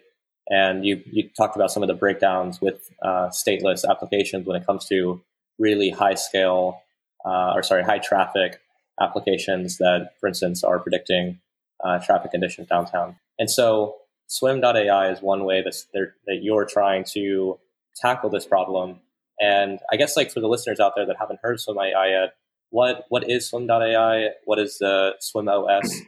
And 0.50 0.86
you, 0.86 1.02
you 1.06 1.30
talked 1.38 1.56
about 1.56 1.72
some 1.72 1.84
of 1.84 1.88
the 1.88 1.94
breakdowns 1.94 2.62
with 2.62 2.90
uh, 3.02 3.30
stateless 3.30 3.88
applications 3.88 4.46
when 4.46 4.60
it 4.60 4.66
comes 4.66 4.86
to 4.88 5.22
really 5.60 5.90
high 5.90 6.16
scale, 6.16 6.82
uh, 7.26 7.54
or 7.56 7.64
sorry, 7.64 7.84
high 7.84 8.00
traffic 8.00 8.60
applications 9.00 9.78
that, 9.78 10.12
for 10.20 10.28
instance, 10.28 10.64
are 10.64 10.80
predicting 10.80 11.40
uh, 11.84 12.00
traffic 12.00 12.32
conditions 12.32 12.68
downtown. 12.68 13.16
And 13.42 13.50
so 13.50 13.96
swim.ai 14.28 15.12
is 15.12 15.20
one 15.20 15.46
way 15.46 15.64
that, 15.64 15.74
that 15.96 16.40
you're 16.44 16.64
trying 16.64 17.04
to 17.14 17.58
tackle 17.96 18.30
this 18.30 18.46
problem. 18.46 19.00
And 19.40 19.80
I 19.92 19.96
guess 19.96 20.16
like 20.16 20.32
for 20.32 20.42
the 20.42 20.48
listeners 20.48 20.80
out 20.80 20.94
there 20.96 21.08
that 21.08 21.16
haven't 21.20 21.40
heard 21.42 21.60
swim.ai 21.60 22.10
yet, 22.10 22.36
what, 22.70 23.06
what 23.10 23.28
is 23.28 23.50
swim.ai? 23.50 24.28
What 24.46 24.60
is 24.60 24.78
the 24.78 25.16
swim 25.20 25.48
OS? 25.48 26.02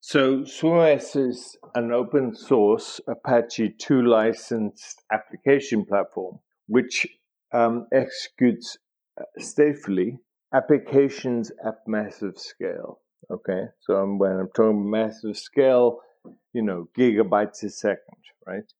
So 0.00 0.40
SwimOS 0.40 1.16
is 1.16 1.56
an 1.74 1.90
open 1.90 2.34
source 2.34 3.00
Apache 3.08 3.76
2 3.78 4.02
licensed 4.02 5.02
application 5.10 5.86
platform, 5.86 6.40
which 6.66 7.06
um, 7.54 7.86
executes 7.94 8.76
uh, 9.18 9.24
statefully 9.40 10.18
applications 10.52 11.50
at 11.66 11.76
massive 11.86 12.36
scale. 12.36 13.00
Okay, 13.30 13.68
so 13.80 14.04
when 14.18 14.32
I'm 14.32 14.50
talking 14.54 14.90
massive 14.90 15.38
scale, 15.38 16.00
you 16.52 16.62
know, 16.62 16.88
gigabytes 16.96 17.62
a 17.62 17.70
second, 17.70 18.22
right? 18.46 18.72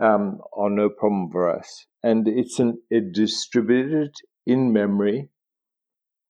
Um, 0.00 0.40
are 0.56 0.70
no 0.70 0.88
problem 0.88 1.30
for 1.30 1.56
us. 1.56 1.86
And 2.02 2.26
it's 2.26 2.58
an, 2.58 2.80
a 2.90 3.00
distributed 3.00 4.14
in 4.46 4.72
memory 4.72 5.28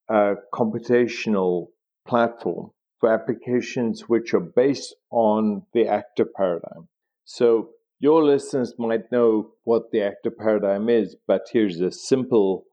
uh, 0.09 0.35
computational 0.53 1.67
platform 2.07 2.69
for 2.99 3.11
applications 3.11 4.03
which 4.07 4.33
are 4.33 4.39
based 4.39 4.95
on 5.09 5.63
the 5.73 5.87
actor 5.87 6.25
paradigm. 6.25 6.87
So 7.25 7.69
your 7.99 8.23
listeners 8.23 8.73
might 8.77 9.11
know 9.11 9.51
what 9.63 9.91
the 9.91 10.01
actor 10.01 10.31
paradigm 10.31 10.89
is, 10.89 11.15
but 11.27 11.43
here's 11.51 11.79
a 11.79 11.91
simple 11.91 12.65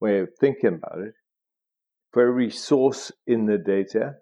way 0.00 0.20
of 0.20 0.30
thinking 0.40 0.80
about 0.82 1.00
it. 1.00 1.14
For 2.12 2.26
every 2.26 2.50
source 2.50 3.12
in 3.26 3.46
the 3.46 3.58
data, 3.58 4.14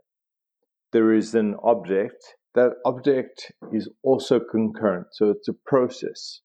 there 0.93 1.13
is 1.13 1.35
an 1.35 1.55
object. 1.63 2.35
That 2.57 2.73
object 2.87 3.53
is 3.71 3.91
also 4.03 4.41
concurrent, 4.41 5.09
so 5.13 5.29
it's 5.29 5.47
a 5.47 5.53
process, 5.53 6.41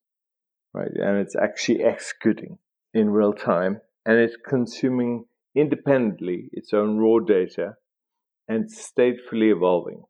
right? 0.74 0.92
And 0.94 1.18
it's 1.18 1.38
actually 1.38 1.84
executing 1.84 2.58
in 2.94 3.10
real 3.10 3.32
time, 3.32 3.80
and 4.06 4.18
it's 4.20 4.36
consuming 4.46 5.24
independently 5.56 6.50
its 6.52 6.74
own 6.74 6.98
raw 6.98 7.20
data 7.20 7.76
and 8.50 8.70
statefully 8.70 9.56
evolving. 9.56 10.04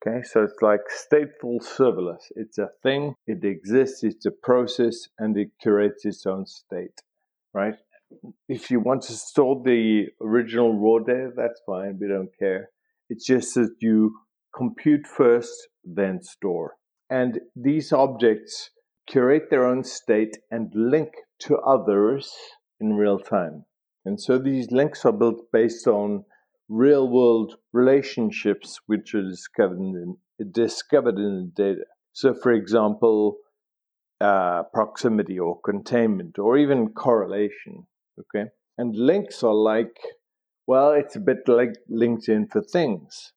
Okay, 0.00 0.22
so 0.22 0.44
it's 0.44 0.62
like 0.62 0.80
stateful 0.88 1.60
serverless. 1.60 2.24
It's 2.30 2.56
a 2.56 2.70
thing, 2.82 3.14
it 3.26 3.44
exists, 3.44 4.02
it's 4.04 4.24
a 4.24 4.30
process, 4.30 5.08
and 5.18 5.36
it 5.36 5.50
curates 5.60 6.06
its 6.06 6.24
own 6.24 6.46
state, 6.46 7.02
right? 7.52 7.74
If 8.48 8.70
you 8.70 8.80
want 8.80 9.02
to 9.02 9.12
store 9.12 9.60
the 9.62 10.06
original 10.22 10.72
raw 10.72 11.04
data, 11.04 11.32
that's 11.36 11.60
fine, 11.66 11.98
we 12.00 12.08
don't 12.08 12.30
care. 12.38 12.70
It's 13.10 13.26
just 13.26 13.54
that 13.56 13.74
you 13.80 14.14
compute 14.58 15.06
first, 15.06 15.68
then 15.84 16.20
store. 16.20 16.74
And 17.08 17.40
these 17.54 17.92
objects 17.92 18.70
curate 19.06 19.48
their 19.50 19.64
own 19.64 19.84
state 19.84 20.36
and 20.50 20.70
link 20.74 21.10
to 21.42 21.56
others 21.58 22.30
in 22.80 22.94
real 22.94 23.20
time. 23.20 23.64
And 24.04 24.20
so 24.20 24.38
these 24.38 24.70
links 24.72 25.04
are 25.04 25.12
built 25.12 25.40
based 25.52 25.86
on 25.86 26.24
real 26.68 27.08
world 27.08 27.54
relationships 27.72 28.80
which 28.86 29.14
are 29.14 29.22
discovered 29.22 29.78
in, 29.78 30.16
discovered 30.50 31.18
in 31.18 31.52
the 31.56 31.64
data. 31.64 31.84
So, 32.12 32.34
for 32.34 32.52
example, 32.52 33.38
uh, 34.20 34.64
proximity 34.74 35.38
or 35.38 35.60
containment 35.60 36.38
or 36.38 36.58
even 36.58 36.88
correlation. 36.88 37.86
Okay. 38.18 38.50
And 38.76 38.94
links 38.94 39.42
are 39.42 39.54
like, 39.54 39.96
well, 40.66 40.90
it's 40.92 41.16
a 41.16 41.20
bit 41.20 41.46
like 41.46 41.74
LinkedIn 41.90 42.50
for 42.50 42.62
things. 42.62 43.32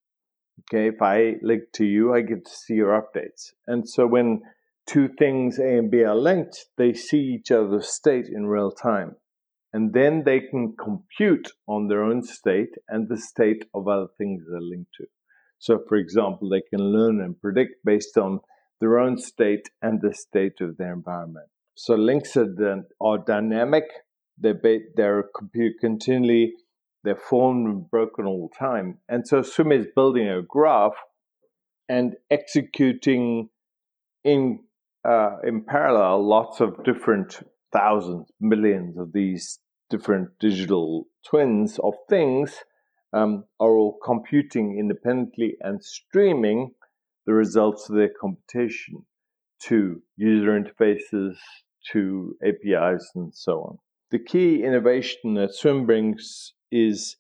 Okay. 0.73 0.87
If 0.87 1.01
I 1.01 1.35
link 1.41 1.63
to 1.73 1.85
you, 1.85 2.13
I 2.13 2.21
get 2.21 2.45
to 2.45 2.51
see 2.51 2.75
your 2.75 2.99
updates. 2.99 3.51
And 3.67 3.87
so 3.87 4.07
when 4.07 4.41
two 4.87 5.09
things 5.19 5.59
A 5.59 5.77
and 5.77 5.91
B 5.91 6.03
are 6.03 6.15
linked, 6.15 6.65
they 6.77 6.93
see 6.93 7.19
each 7.19 7.51
other's 7.51 7.89
state 7.89 8.27
in 8.27 8.47
real 8.47 8.71
time 8.71 9.15
and 9.73 9.93
then 9.93 10.23
they 10.25 10.39
can 10.39 10.75
compute 10.75 11.51
on 11.67 11.87
their 11.87 12.03
own 12.03 12.23
state 12.23 12.75
and 12.89 13.07
the 13.07 13.17
state 13.17 13.65
of 13.73 13.87
other 13.87 14.07
things 14.17 14.43
they're 14.49 14.59
linked 14.61 14.93
to. 14.97 15.05
So, 15.59 15.79
for 15.87 15.95
example, 15.95 16.49
they 16.49 16.61
can 16.61 16.91
learn 16.91 17.21
and 17.21 17.39
predict 17.39 17.85
based 17.85 18.17
on 18.17 18.39
their 18.79 18.99
own 18.99 19.17
state 19.17 19.69
and 19.81 20.01
the 20.01 20.13
state 20.13 20.59
of 20.59 20.77
their 20.77 20.93
environment. 20.93 21.47
So, 21.75 21.95
links 21.95 22.35
are, 22.35 22.83
are 22.99 23.17
dynamic. 23.19 23.85
They 24.37 24.53
they're 24.95 25.23
compute 25.37 25.75
continually 25.79 26.53
they're 27.03 27.15
formed 27.15 27.67
and 27.67 27.89
broken 27.89 28.25
all 28.25 28.50
the 28.50 28.58
time. 28.58 29.00
And 29.10 29.27
so 29.27 29.41
Swim 29.41 29.72
is 29.72 29.88
building 29.96 30.27
a 30.27 30.41
graph 30.41 30.96
and 31.89 32.15
executing 32.29 33.50
in 34.24 34.60
uh, 35.03 35.38
in 35.43 35.63
parallel 35.63 36.27
lots 36.27 36.60
of 36.60 36.84
different 36.84 37.39
thousands, 37.74 38.27
millions 38.39 38.98
of 38.98 39.13
these 39.13 39.60
different 39.89 40.29
digital 40.39 41.08
twins 41.27 41.79
of 41.79 41.93
things 42.08 42.63
um, 43.13 43.46
are 43.60 43.72
all 43.72 43.98
computing 44.03 44.77
independently 44.79 45.58
and 45.62 45.84
streaming 45.84 46.72
the 47.25 47.34
results 47.34 47.89
of 47.89 47.96
their 47.96 48.12
computation 48.20 49.05
to 49.63 50.01
user 50.17 50.60
interfaces, 50.60 51.36
to 51.91 52.36
APIs, 52.43 53.12
and 53.15 53.34
so 53.34 53.60
on. 53.62 53.77
The 54.12 54.20
key 54.20 54.63
innovation 54.63 55.36
that 55.36 55.53
Swim 55.53 55.86
brings 55.86 56.53
is 56.71 57.17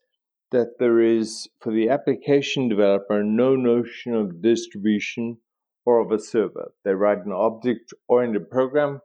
that 0.51 0.77
there 0.79 0.99
is, 0.99 1.47
for 1.59 1.71
the 1.71 1.89
application 1.89 2.67
developer, 2.67 3.23
no 3.23 3.55
notion 3.55 4.13
of 4.13 4.41
distribution 4.41 5.37
or 5.85 5.99
of 5.99 6.11
a 6.11 6.19
server. 6.19 6.71
They 6.83 6.93
write 6.93 7.25
an 7.25 7.31
object 7.31 7.93
oriented 8.07 8.49
program 8.49 9.01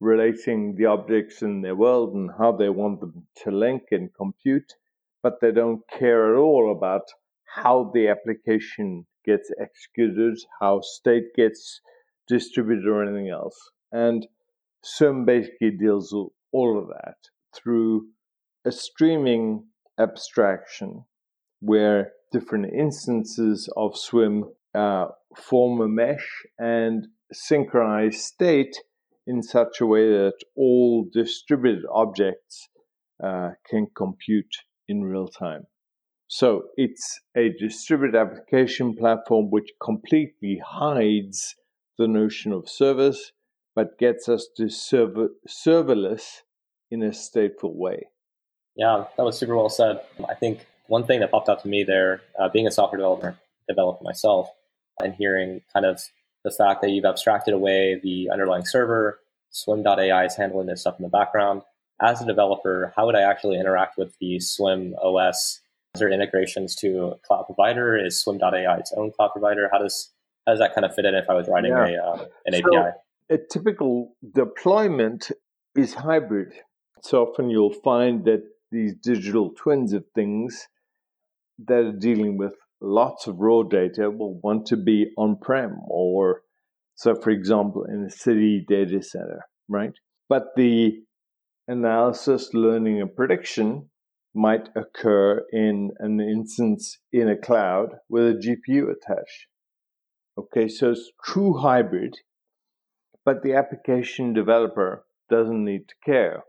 relating 0.00 0.76
the 0.76 0.86
objects 0.86 1.42
in 1.42 1.60
their 1.60 1.76
world 1.76 2.14
and 2.14 2.30
how 2.38 2.52
they 2.52 2.70
want 2.70 3.00
them 3.00 3.26
to 3.44 3.50
link 3.50 3.82
and 3.90 4.08
compute, 4.14 4.72
but 5.22 5.40
they 5.40 5.52
don't 5.52 5.82
care 5.90 6.34
at 6.34 6.38
all 6.38 6.72
about 6.74 7.02
how 7.44 7.90
the 7.92 8.08
application 8.08 9.06
gets 9.26 9.50
executed, 9.60 10.38
how 10.60 10.80
state 10.80 11.34
gets 11.36 11.80
distributed, 12.28 12.86
or 12.86 13.02
anything 13.02 13.28
else. 13.28 13.58
And 13.92 14.26
Swim 14.82 15.24
basically 15.24 15.72
deals 15.72 16.12
with 16.12 16.28
all 16.52 16.78
of 16.78 16.88
that 16.88 17.16
through 17.54 18.06
a 18.70 18.72
streaming 18.72 19.64
abstraction 19.98 21.04
where 21.58 22.12
different 22.30 22.72
instances 22.72 23.68
of 23.76 23.96
Swim 23.96 24.44
uh, 24.74 25.06
form 25.36 25.80
a 25.80 25.88
mesh 25.88 26.28
and 26.56 27.08
synchronize 27.32 28.22
state 28.22 28.76
in 29.26 29.42
such 29.42 29.80
a 29.80 29.86
way 29.86 30.06
that 30.08 30.38
all 30.56 31.04
distributed 31.12 31.82
objects 31.92 32.68
uh, 33.20 33.50
can 33.68 33.88
compute 33.96 34.54
in 34.86 35.02
real 35.02 35.26
time. 35.26 35.64
So 36.28 36.62
it's 36.76 37.20
a 37.36 37.50
distributed 37.58 38.16
application 38.16 38.94
platform 38.94 39.50
which 39.50 39.70
completely 39.82 40.60
hides 40.64 41.56
the 41.98 42.06
notion 42.06 42.52
of 42.52 42.68
service, 42.68 43.32
but 43.74 43.98
gets 43.98 44.28
us 44.28 44.48
to 44.58 44.68
server, 44.68 45.30
serverless 45.48 46.42
in 46.88 47.02
a 47.02 47.10
stateful 47.10 47.74
way. 47.74 48.10
Yeah, 48.80 49.04
that 49.18 49.22
was 49.24 49.38
super 49.38 49.54
well 49.54 49.68
said. 49.68 50.00
I 50.26 50.32
think 50.32 50.64
one 50.86 51.04
thing 51.04 51.20
that 51.20 51.30
popped 51.30 51.50
out 51.50 51.60
to 51.64 51.68
me 51.68 51.84
there, 51.84 52.22
uh, 52.38 52.48
being 52.48 52.66
a 52.66 52.70
software 52.70 52.96
developer, 52.96 53.36
developer 53.68 54.02
myself, 54.02 54.48
and 55.00 55.14
hearing 55.14 55.60
kind 55.70 55.84
of 55.84 56.00
the 56.44 56.50
fact 56.50 56.80
that 56.80 56.88
you've 56.88 57.04
abstracted 57.04 57.52
away 57.52 58.00
the 58.02 58.30
underlying 58.32 58.64
server, 58.64 59.20
Swim.ai 59.50 60.24
is 60.24 60.34
handling 60.34 60.66
this 60.66 60.80
stuff 60.80 60.94
in 60.98 61.02
the 61.02 61.10
background. 61.10 61.60
As 62.00 62.22
a 62.22 62.24
developer, 62.24 62.94
how 62.96 63.04
would 63.04 63.16
I 63.16 63.20
actually 63.20 63.60
interact 63.60 63.98
with 63.98 64.16
the 64.18 64.40
Swim 64.40 64.94
OS? 64.94 65.60
Is 65.94 65.98
there 65.98 66.10
integrations 66.10 66.74
to 66.76 67.08
a 67.08 67.18
cloud 67.18 67.42
provider? 67.42 67.98
Is 68.02 68.18
Swim.ai 68.18 68.78
its 68.78 68.94
own 68.96 69.12
cloud 69.12 69.32
provider? 69.32 69.68
How 69.70 69.78
does 69.78 70.10
how 70.46 70.52
does 70.52 70.60
that 70.60 70.74
kind 70.74 70.86
of 70.86 70.94
fit 70.94 71.04
in 71.04 71.14
if 71.14 71.28
I 71.28 71.34
was 71.34 71.48
writing 71.48 71.72
yeah. 71.72 71.98
a 71.98 72.12
uh, 72.12 72.24
an 72.46 72.54
so 72.54 72.60
API? 72.60 72.96
A 73.28 73.36
typical 73.36 74.14
deployment 74.34 75.30
is 75.76 75.92
hybrid. 75.92 76.54
So 77.02 77.26
often 77.26 77.50
you'll 77.50 77.74
find 77.74 78.24
that 78.24 78.42
these 78.70 78.94
digital 79.02 79.50
twins 79.56 79.92
of 79.92 80.04
things 80.14 80.68
that 81.66 81.78
are 81.78 81.98
dealing 81.98 82.38
with 82.38 82.52
lots 82.80 83.26
of 83.26 83.38
raw 83.38 83.62
data 83.62 84.10
will 84.10 84.40
want 84.42 84.66
to 84.66 84.76
be 84.76 85.12
on 85.18 85.36
prem 85.36 85.78
or, 85.88 86.42
so 86.94 87.14
for 87.14 87.30
example, 87.30 87.84
in 87.84 88.04
a 88.04 88.10
city 88.10 88.64
data 88.66 89.02
center, 89.02 89.44
right? 89.68 89.92
But 90.28 90.54
the 90.56 91.02
analysis, 91.68 92.50
learning, 92.54 93.00
and 93.00 93.14
prediction 93.14 93.90
might 94.34 94.68
occur 94.76 95.44
in 95.52 95.90
an 95.98 96.20
instance 96.20 96.98
in 97.12 97.28
a 97.28 97.36
cloud 97.36 97.96
with 98.08 98.24
a 98.24 98.34
GPU 98.34 98.84
attached. 98.84 99.46
Okay, 100.38 100.68
so 100.68 100.92
it's 100.92 101.10
true 101.24 101.58
hybrid, 101.58 102.14
but 103.24 103.42
the 103.42 103.54
application 103.54 104.32
developer 104.32 105.04
doesn't 105.28 105.64
need 105.64 105.88
to 105.88 105.94
care. 106.04 106.44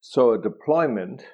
So 0.00 0.32
a 0.32 0.42
deployment 0.42 1.24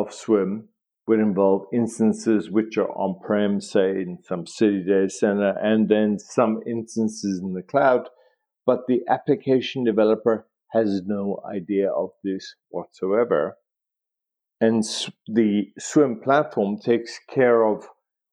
of 0.00 0.14
Swim 0.14 0.68
would 1.06 1.20
involve 1.20 1.66
instances 1.72 2.50
which 2.50 2.76
are 2.76 2.90
on 2.90 3.18
prem, 3.24 3.60
say 3.60 3.90
in 3.90 4.18
some 4.22 4.46
city 4.46 4.84
data 4.86 5.08
center, 5.08 5.54
and 5.62 5.88
then 5.88 6.18
some 6.18 6.60
instances 6.66 7.40
in 7.42 7.54
the 7.54 7.62
cloud. 7.62 8.08
But 8.66 8.80
the 8.86 9.00
application 9.08 9.84
developer 9.84 10.46
has 10.72 11.02
no 11.06 11.40
idea 11.50 11.90
of 11.90 12.10
this 12.22 12.54
whatsoever. 12.68 13.56
And 14.60 14.82
the 15.26 15.68
Swim 15.78 16.20
platform 16.22 16.78
takes 16.78 17.18
care 17.32 17.64
of 17.64 17.88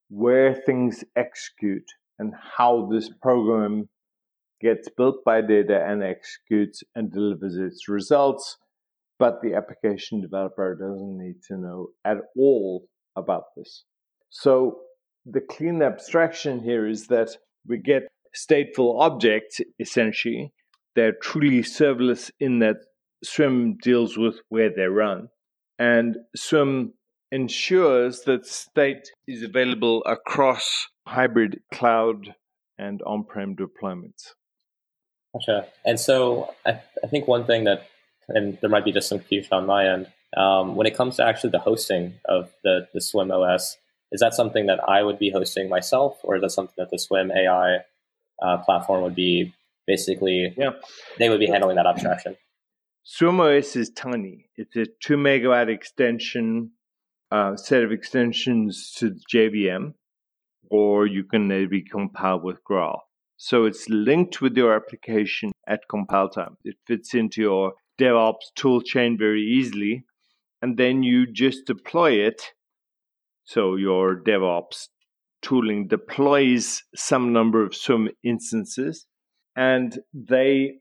where 0.09 0.53
things 0.53 1.03
execute 1.15 1.89
and 2.19 2.33
how 2.57 2.89
this 2.91 3.09
program 3.21 3.87
gets 4.61 4.89
built 4.97 5.23
by 5.25 5.41
data 5.41 5.85
and 5.87 6.03
executes 6.03 6.83
and 6.95 7.11
delivers 7.11 7.55
its 7.57 7.87
results 7.87 8.57
but 9.19 9.41
the 9.41 9.53
application 9.53 10.21
developer 10.21 10.75
doesn't 10.75 11.17
need 11.17 11.41
to 11.47 11.57
know 11.57 11.87
at 12.03 12.17
all 12.37 12.87
about 13.15 13.43
this. 13.55 13.83
So 14.29 14.79
the 15.25 15.41
clean 15.41 15.81
abstraction 15.81 16.61
here 16.61 16.87
is 16.87 17.07
that 17.07 17.29
we 17.67 17.77
get 17.77 18.03
stateful 18.35 18.99
objects 18.99 19.61
essentially. 19.79 20.51
They're 20.95 21.13
truly 21.21 21.61
serverless 21.61 22.31
in 22.39 22.59
that 22.59 22.77
Swim 23.23 23.77
deals 23.81 24.17
with 24.17 24.35
where 24.49 24.69
they 24.69 24.83
run. 24.83 25.29
And 25.79 26.17
Swim 26.35 26.93
ensures 27.31 28.21
that 28.21 28.45
state 28.45 29.09
is 29.27 29.41
available 29.41 30.03
across 30.05 30.87
hybrid 31.07 31.59
cloud 31.73 32.35
and 32.77 33.01
on 33.03 33.23
prem 33.23 33.55
deployments. 33.55 34.33
Gotcha. 35.33 35.67
And 35.85 35.99
so 35.99 36.53
I, 36.65 36.81
I 37.03 37.07
think 37.07 37.27
one 37.27 37.45
thing 37.45 37.65
that 37.65 37.87
and 38.29 38.57
there 38.61 38.69
might 38.69 38.85
be 38.85 38.91
just 38.91 39.09
some 39.09 39.19
confusion 39.19 39.53
on 39.53 39.65
my 39.65 39.87
end. 39.87 40.07
Um, 40.35 40.75
when 40.75 40.87
it 40.87 40.95
comes 40.95 41.17
to 41.17 41.25
actually 41.25 41.51
the 41.51 41.59
hosting 41.59 42.15
of 42.25 42.51
the, 42.63 42.87
the 42.93 43.01
Swim 43.01 43.31
OS, 43.31 43.77
is 44.11 44.19
that 44.19 44.33
something 44.33 44.65
that 44.67 44.79
I 44.87 45.03
would 45.03 45.19
be 45.19 45.31
hosting 45.31 45.69
myself, 45.69 46.17
or 46.23 46.35
is 46.35 46.41
that 46.41 46.51
something 46.51 46.75
that 46.77 46.91
the 46.91 46.99
Swim 46.99 47.31
AI 47.31 47.79
uh, 48.41 48.57
platform 48.57 49.03
would 49.03 49.15
be 49.15 49.53
basically? 49.87 50.53
Yeah, 50.57 50.71
they 51.19 51.29
would 51.29 51.39
be 51.39 51.47
handling 51.47 51.77
that 51.77 51.85
abstraction. 51.85 52.35
Swim 53.03 53.39
OS 53.39 53.75
is 53.75 53.91
tiny. 53.91 54.49
It's 54.57 54.75
a 54.75 54.87
two 55.01 55.15
megabyte 55.15 55.69
extension, 55.69 56.71
uh, 57.31 57.55
set 57.55 57.83
of 57.83 57.91
extensions 57.91 58.93
to 58.97 59.15
JVM, 59.31 59.93
or 60.69 61.05
you 61.05 61.23
can 61.23 61.47
maybe 61.47 61.81
compile 61.81 62.39
with 62.39 62.63
Graal. 62.63 63.01
So 63.37 63.65
it's 63.65 63.87
linked 63.89 64.41
with 64.41 64.55
your 64.55 64.73
application 64.73 65.51
at 65.67 65.87
compile 65.89 66.29
time. 66.29 66.57
It 66.63 66.77
fits 66.87 67.13
into 67.13 67.41
your 67.41 67.73
DevOps 67.99 68.51
toolchain 68.57 69.17
very 69.17 69.41
easily, 69.41 70.05
and 70.61 70.77
then 70.77 71.03
you 71.03 71.25
just 71.31 71.65
deploy 71.65 72.13
it. 72.13 72.53
So 73.45 73.75
your 73.75 74.15
DevOps 74.15 74.87
tooling 75.41 75.87
deploys 75.87 76.83
some 76.95 77.31
number 77.31 77.63
of 77.63 77.75
Swim 77.75 78.09
instances, 78.23 79.05
and 79.55 79.97
they, 80.13 80.79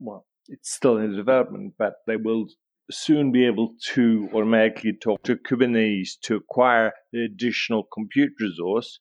well, 0.00 0.26
it's 0.48 0.72
still 0.72 0.96
in 0.96 1.14
development, 1.14 1.74
but 1.78 1.94
they 2.06 2.16
will 2.16 2.46
soon 2.90 3.30
be 3.32 3.44
able 3.46 3.74
to 3.92 4.28
automatically 4.32 4.94
talk 4.94 5.22
to 5.22 5.36
Kubernetes 5.36 6.18
to 6.22 6.36
acquire 6.36 6.92
the 7.12 7.24
additional 7.24 7.86
compute 7.92 8.32
resource. 8.40 8.98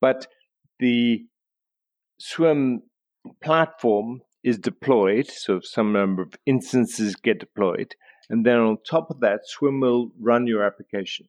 But 0.00 0.26
the 0.78 1.26
Swim 2.18 2.80
platform 3.42 4.22
is 4.42 4.58
deployed, 4.58 5.26
so 5.28 5.60
some 5.60 5.92
number 5.92 6.22
of 6.22 6.34
instances 6.46 7.16
get 7.16 7.40
deployed, 7.40 7.94
and 8.28 8.46
then 8.46 8.58
on 8.58 8.78
top 8.88 9.10
of 9.10 9.20
that, 9.20 9.40
Swim 9.44 9.80
will 9.80 10.12
run 10.18 10.46
your 10.46 10.62
application. 10.62 11.28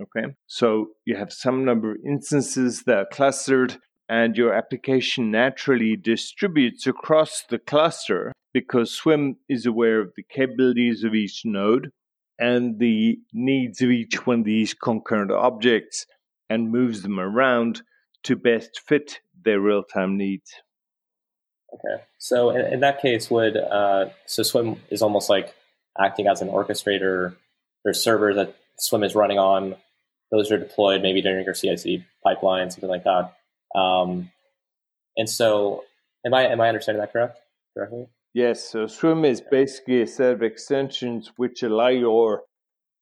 Okay, 0.00 0.34
so 0.46 0.90
you 1.04 1.16
have 1.16 1.32
some 1.32 1.64
number 1.64 1.92
of 1.92 1.98
instances 2.06 2.84
that 2.84 2.98
are 2.98 3.06
clustered, 3.12 3.76
and 4.08 4.36
your 4.36 4.54
application 4.54 5.30
naturally 5.30 5.96
distributes 5.96 6.86
across 6.86 7.44
the 7.48 7.58
cluster 7.58 8.32
because 8.54 8.90
Swim 8.90 9.36
is 9.48 9.66
aware 9.66 10.00
of 10.00 10.12
the 10.16 10.22
capabilities 10.22 11.04
of 11.04 11.14
each 11.14 11.42
node 11.44 11.90
and 12.38 12.78
the 12.78 13.18
needs 13.32 13.82
of 13.82 13.90
each 13.90 14.26
one 14.26 14.40
of 14.40 14.44
these 14.44 14.72
concurrent 14.72 15.30
objects 15.30 16.06
and 16.48 16.70
moves 16.70 17.02
them 17.02 17.20
around 17.20 17.82
to 18.22 18.36
best 18.36 18.80
fit 18.86 19.20
their 19.44 19.60
real 19.60 19.82
time 19.82 20.16
needs. 20.16 20.54
Okay. 21.74 22.02
So 22.18 22.50
in, 22.50 22.72
in 22.72 22.80
that 22.80 23.00
case, 23.00 23.30
would 23.30 23.56
uh, 23.56 24.06
so 24.26 24.42
Swim 24.42 24.80
is 24.90 25.02
almost 25.02 25.28
like 25.28 25.54
acting 26.00 26.26
as 26.26 26.40
an 26.40 26.48
orchestrator. 26.48 27.34
There's 27.84 28.02
servers 28.02 28.36
that 28.36 28.56
Swim 28.78 29.04
is 29.04 29.14
running 29.14 29.38
on, 29.38 29.76
those 30.30 30.50
are 30.52 30.58
deployed 30.58 31.02
maybe 31.02 31.22
during 31.22 31.44
your 31.44 31.54
CI/CD 31.54 32.04
pipeline, 32.22 32.70
something 32.70 32.90
like 32.90 33.04
that. 33.04 33.34
Um, 33.78 34.30
and 35.16 35.28
so, 35.28 35.84
am 36.24 36.34
I 36.34 36.46
am 36.46 36.60
I 36.60 36.68
understanding 36.68 37.00
that 37.00 37.12
correct? 37.12 37.38
Correctly? 37.74 38.06
Yes. 38.34 38.68
So 38.70 38.86
Swim 38.86 39.24
is 39.24 39.40
basically 39.40 40.02
a 40.02 40.06
set 40.06 40.32
of 40.32 40.42
extensions 40.42 41.32
which 41.36 41.62
allow 41.62 41.88
your 41.88 42.42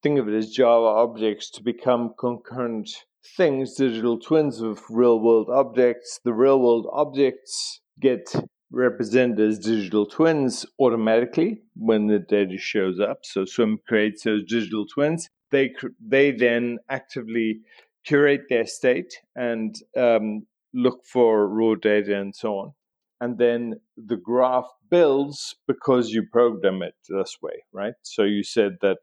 think 0.03 0.19
of 0.19 0.29
it 0.29 0.35
as 0.35 0.51
Java 0.51 0.87
objects 0.87 1.51
to 1.51 1.63
become 1.63 2.15
concurrent 2.19 2.89
things, 3.37 3.75
digital 3.75 4.19
twins 4.19 4.61
of 4.61 4.83
real 4.89 5.19
world 5.19 5.49
objects. 5.51 6.21
The 6.25 6.33
real 6.33 6.61
world 6.61 6.87
objects 6.93 7.81
get 8.01 8.33
represented 8.71 9.41
as 9.41 9.59
digital 9.59 10.07
twins 10.07 10.67
automatically 10.81 11.63
when 11.77 12.07
the 12.07 12.19
data 12.19 12.59
shows 12.59 12.99
up. 13.01 13.19
So 13.23 13.45
Swim 13.45 13.79
creates 13.87 14.25
those 14.25 14.45
digital 14.45 14.87
twins. 14.87 15.29
They 15.51 15.75
they 16.01 16.33
then 16.33 16.79
actively 16.91 17.61
curate 18.05 18.43
their 18.49 18.67
state 18.67 19.13
and 19.35 19.77
um, 19.97 20.47
look 20.75 21.05
for 21.05 21.49
raw 21.49 21.75
data 21.75 22.19
and 22.19 22.35
so 22.35 22.59
on. 22.59 22.73
And 23.21 23.39
then 23.39 23.81
the 23.97 24.17
graph 24.17 24.69
builds 24.91 25.55
because 25.67 26.11
you 26.11 26.25
program 26.31 26.83
it 26.83 26.95
this 27.09 27.37
way, 27.43 27.65
right? 27.73 27.95
So 28.03 28.25
you 28.25 28.43
said 28.43 28.77
that 28.83 28.99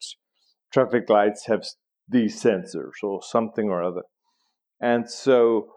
traffic 0.72 1.10
lights 1.10 1.48
have 1.48 1.66
these 2.08 2.42
sensors 2.42 3.02
or 3.02 3.22
something 3.24 3.70
or 3.70 3.82
other. 3.82 4.04
And 4.80 5.10
so 5.10 5.68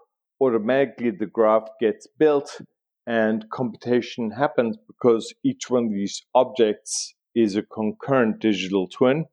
automatically 0.41 1.11
the 1.11 1.27
graph 1.27 1.69
gets 1.81 2.07
built 2.19 2.61
and 3.07 3.49
computation 3.51 4.31
happens 4.31 4.77
because 4.87 5.33
each 5.45 5.71
one 5.71 5.85
of 5.87 5.91
these 5.91 6.23
objects 6.35 7.15
is 7.35 7.55
a 7.55 7.63
concurrent 7.63 8.41
digital 8.41 8.89
twin 8.89 9.27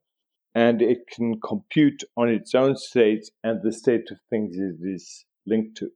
and 0.54 0.80
it 0.80 1.06
can 1.08 1.40
compute 1.40 2.04
on 2.16 2.28
its 2.28 2.54
own 2.54 2.76
state 2.76 3.30
and 3.42 3.60
the 3.62 3.72
state 3.72 4.10
of 4.10 4.18
things 4.30 4.56
it 4.56 4.76
is 4.82 5.24
linked 5.46 5.76
to. 5.78 5.90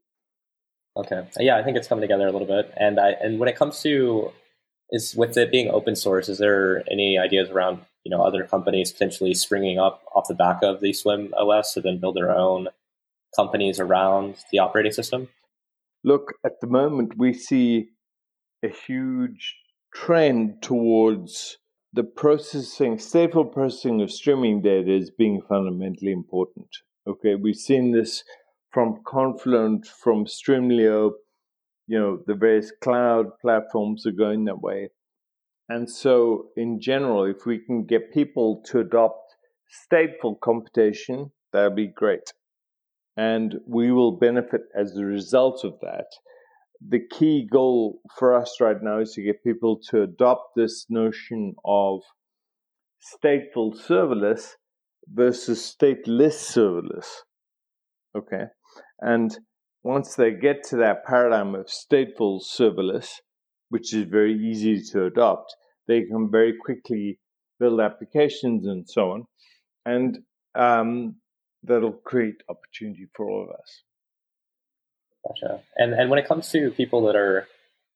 Okay. 0.96 1.28
Yeah, 1.38 1.56
I 1.56 1.62
think 1.62 1.76
it's 1.76 1.86
coming 1.86 2.02
together 2.02 2.26
a 2.26 2.32
little 2.32 2.46
bit. 2.46 2.72
And 2.76 2.98
I 2.98 3.10
and 3.10 3.38
when 3.38 3.48
it 3.48 3.56
comes 3.56 3.80
to 3.82 4.32
is 4.90 5.14
with 5.14 5.36
it 5.36 5.52
being 5.52 5.70
open 5.70 5.94
source, 5.94 6.28
is 6.28 6.38
there 6.38 6.82
any 6.90 7.18
ideas 7.18 7.50
around 7.50 7.82
you 8.04 8.10
know 8.10 8.22
other 8.22 8.42
companies 8.44 8.90
potentially 8.90 9.34
springing 9.34 9.78
up 9.78 10.02
off 10.14 10.26
the 10.26 10.34
back 10.34 10.62
of 10.62 10.80
the 10.80 10.92
Swim 10.92 11.32
OS 11.38 11.74
to 11.74 11.80
then 11.80 11.98
build 11.98 12.16
their 12.16 12.36
own 12.36 12.68
companies 13.36 13.78
around 13.78 14.36
the 14.50 14.58
operating 14.58 14.92
system? 14.92 15.28
Look, 16.04 16.34
at 16.44 16.60
the 16.60 16.66
moment, 16.66 17.14
we 17.18 17.32
see 17.32 17.88
a 18.62 18.68
huge 18.68 19.56
trend 19.94 20.62
towards 20.62 21.58
the 21.92 22.04
processing, 22.04 22.96
stateful 22.98 23.52
processing 23.52 24.00
of 24.02 24.12
streaming 24.12 24.62
data 24.62 24.92
as 24.92 25.10
being 25.10 25.42
fundamentally 25.48 26.12
important. 26.12 26.68
Okay, 27.06 27.34
we've 27.34 27.56
seen 27.56 27.92
this 27.92 28.22
from 28.70 29.00
Confluent, 29.06 29.86
from 29.86 30.26
Streamlio, 30.26 31.12
you 31.86 31.98
know, 31.98 32.22
the 32.26 32.34
various 32.34 32.70
cloud 32.82 33.26
platforms 33.40 34.06
are 34.06 34.12
going 34.12 34.44
that 34.44 34.60
way. 34.60 34.90
And 35.68 35.90
so, 35.90 36.48
in 36.56 36.80
general, 36.80 37.24
if 37.24 37.46
we 37.46 37.58
can 37.58 37.84
get 37.84 38.12
people 38.12 38.62
to 38.66 38.80
adopt 38.80 39.34
stateful 39.90 40.38
computation, 40.40 41.32
that 41.52 41.64
would 41.64 41.76
be 41.76 41.88
great 41.88 42.32
and 43.18 43.56
we 43.66 43.90
will 43.90 44.16
benefit 44.16 44.60
as 44.80 44.96
a 44.96 45.04
result 45.04 45.64
of 45.64 45.74
that. 45.82 46.06
The 46.80 47.00
key 47.00 47.48
goal 47.50 47.98
for 48.16 48.32
us 48.32 48.60
right 48.60 48.80
now 48.80 49.00
is 49.00 49.10
to 49.14 49.22
get 49.22 49.42
people 49.42 49.80
to 49.90 50.02
adopt 50.02 50.54
this 50.54 50.86
notion 50.88 51.56
of 51.64 52.02
stateful 53.02 53.76
serverless 53.76 54.50
versus 55.12 55.60
stateless 55.60 56.38
serverless. 56.54 57.08
Okay. 58.16 58.44
And 59.00 59.36
once 59.82 60.14
they 60.14 60.30
get 60.30 60.62
to 60.68 60.76
that 60.76 61.04
paradigm 61.04 61.56
of 61.56 61.66
stateful 61.66 62.40
serverless, 62.40 63.08
which 63.68 63.92
is 63.92 64.04
very 64.04 64.34
easy 64.34 64.80
to 64.92 65.06
adopt, 65.06 65.56
they 65.88 66.02
can 66.04 66.30
very 66.30 66.54
quickly 66.64 67.18
build 67.58 67.80
applications 67.80 68.64
and 68.64 68.88
so 68.88 69.10
on. 69.10 69.24
And 69.84 70.18
um, 70.54 71.16
that'll 71.62 71.92
create 71.92 72.42
opportunity 72.48 73.08
for 73.14 73.28
all 73.28 73.42
of 73.42 73.50
us. 73.50 73.82
Gotcha. 75.26 75.62
And 75.76 75.92
and 75.94 76.10
when 76.10 76.18
it 76.18 76.28
comes 76.28 76.50
to 76.50 76.70
people 76.70 77.04
that 77.06 77.16
are 77.16 77.48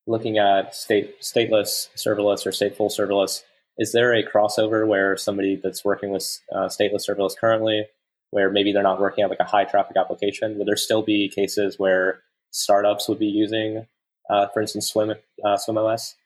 looking 0.06 0.38
at 0.38 0.74
state 0.74 1.20
stateless 1.20 1.88
serverless 1.96 2.44
or 2.46 2.50
stateful 2.50 2.90
serverless, 2.90 3.42
is 3.78 3.92
there 3.92 4.12
a 4.12 4.24
crossover 4.24 4.86
where 4.86 5.16
somebody 5.16 5.56
that's 5.62 5.84
working 5.84 6.10
with 6.10 6.40
uh, 6.54 6.66
stateless 6.66 7.08
serverless 7.08 7.36
currently, 7.38 7.86
where 8.30 8.50
maybe 8.50 8.72
they're 8.72 8.82
not 8.82 9.00
working 9.00 9.24
on 9.24 9.30
like 9.30 9.40
a 9.40 9.44
high 9.44 9.64
traffic 9.64 9.96
application, 9.96 10.58
would 10.58 10.66
there 10.66 10.76
still 10.76 11.02
be 11.02 11.28
cases 11.28 11.78
where 11.78 12.22
startups 12.50 13.08
would 13.08 13.18
be 13.18 13.26
using, 13.26 13.86
uh, 14.28 14.48
for 14.48 14.60
instance, 14.60 14.88
Swim 14.88 15.14
uh, 15.44 15.56
Swim 15.56 15.78
OS? 15.78 16.16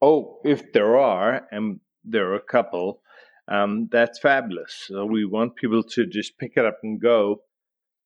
Oh, 0.00 0.38
if 0.44 0.72
there 0.72 0.98
are, 0.98 1.46
and 1.52 1.80
there 2.04 2.30
are 2.30 2.34
a 2.34 2.40
couple, 2.40 3.00
um, 3.48 3.88
that's 3.90 4.18
fabulous. 4.18 4.84
So 4.86 5.04
we 5.04 5.24
want 5.24 5.56
people 5.56 5.82
to 5.82 6.06
just 6.06 6.38
pick 6.38 6.52
it 6.56 6.64
up 6.64 6.78
and 6.82 7.00
go. 7.00 7.42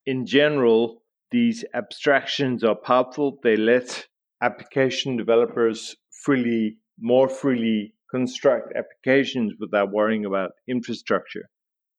In 0.07 0.27
general, 0.27 1.03
these 1.31 1.65
abstractions 1.75 2.65
are 2.65 2.77
powerful. 2.77 3.39
They 3.43 3.57
let 3.57 4.07
application 4.43 5.17
developers 5.17 5.97
freely, 6.11 6.79
more 6.99 7.29
freely 7.29 7.95
construct 8.11 8.73
applications 8.77 9.55
without 9.59 9.93
worrying 9.93 10.25
about 10.25 10.53
infrastructure. 10.69 11.49